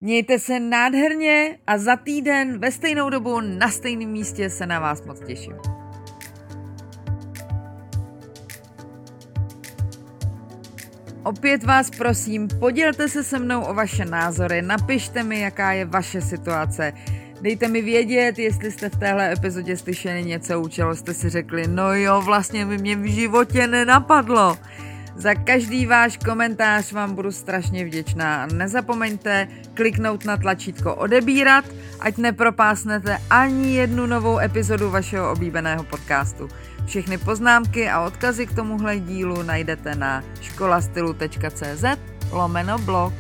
Mějte 0.02 0.40
se 0.40 0.60
nádherně 0.60 1.60
a 1.68 1.78
za 1.78 1.96
týden 1.96 2.60
ve 2.60 2.72
stejnou 2.72 3.10
dobu 3.10 3.42
na 3.42 3.70
stejném 3.70 4.10
místě 4.10 4.50
se 4.50 4.66
na 4.66 4.80
vás 4.80 5.06
moc 5.06 5.20
těším. 5.20 5.56
Opět 11.24 11.64
vás 11.64 11.90
prosím, 11.90 12.48
podělte 12.60 13.10
se 13.10 13.24
se 13.24 13.40
mnou 13.40 13.62
o 13.62 13.74
vaše 13.74 14.06
názory, 14.06 14.62
napište 14.62 15.24
mi, 15.24 15.40
jaká 15.40 15.72
je 15.72 15.86
vaše 15.86 16.22
situace. 16.22 16.94
Dejte 17.44 17.68
mi 17.68 17.82
vědět, 17.82 18.40
jestli 18.40 18.72
jste 18.72 18.90
v 18.90 18.96
téhle 18.96 19.34
epizodě 19.34 19.78
slyšeli 19.78 20.24
něco, 20.24 20.62
u 20.62 20.68
čeho 20.68 20.96
jste 20.96 21.14
si 21.14 21.30
řekli, 21.30 21.68
no 21.68 21.94
jo, 21.94 22.22
vlastně 22.22 22.66
by 22.66 22.78
mě 22.78 22.96
v 22.96 23.12
životě 23.12 23.68
nenapadlo. 23.68 24.58
Za 25.16 25.36
každý 25.36 25.86
váš 25.86 26.18
komentář 26.18 26.92
vám 26.92 27.16
budu 27.16 27.32
strašně 27.32 27.86
vděčná. 27.86 28.48
Nezapomeňte 28.54 29.48
kliknout 29.74 30.26
na 30.26 30.38
tlačítko 30.38 30.96
odebírat, 30.96 31.66
ať 32.00 32.18
nepropásnete 32.18 33.18
ani 33.30 33.76
jednu 33.76 34.06
novou 34.06 34.40
epizodu 34.40 34.90
vašeho 34.90 35.32
oblíbeného 35.32 35.84
podcastu. 35.84 36.50
Všechny 36.86 37.18
poznámky 37.18 37.90
a 37.90 38.02
odkazy 38.02 38.48
k 38.48 38.56
tomuhle 38.56 39.00
dílu 39.00 39.44
najdete 39.44 39.96
na 39.96 40.24
školastylu.cz 40.42 41.84
lomeno 42.32 42.78
blog. 42.78 43.14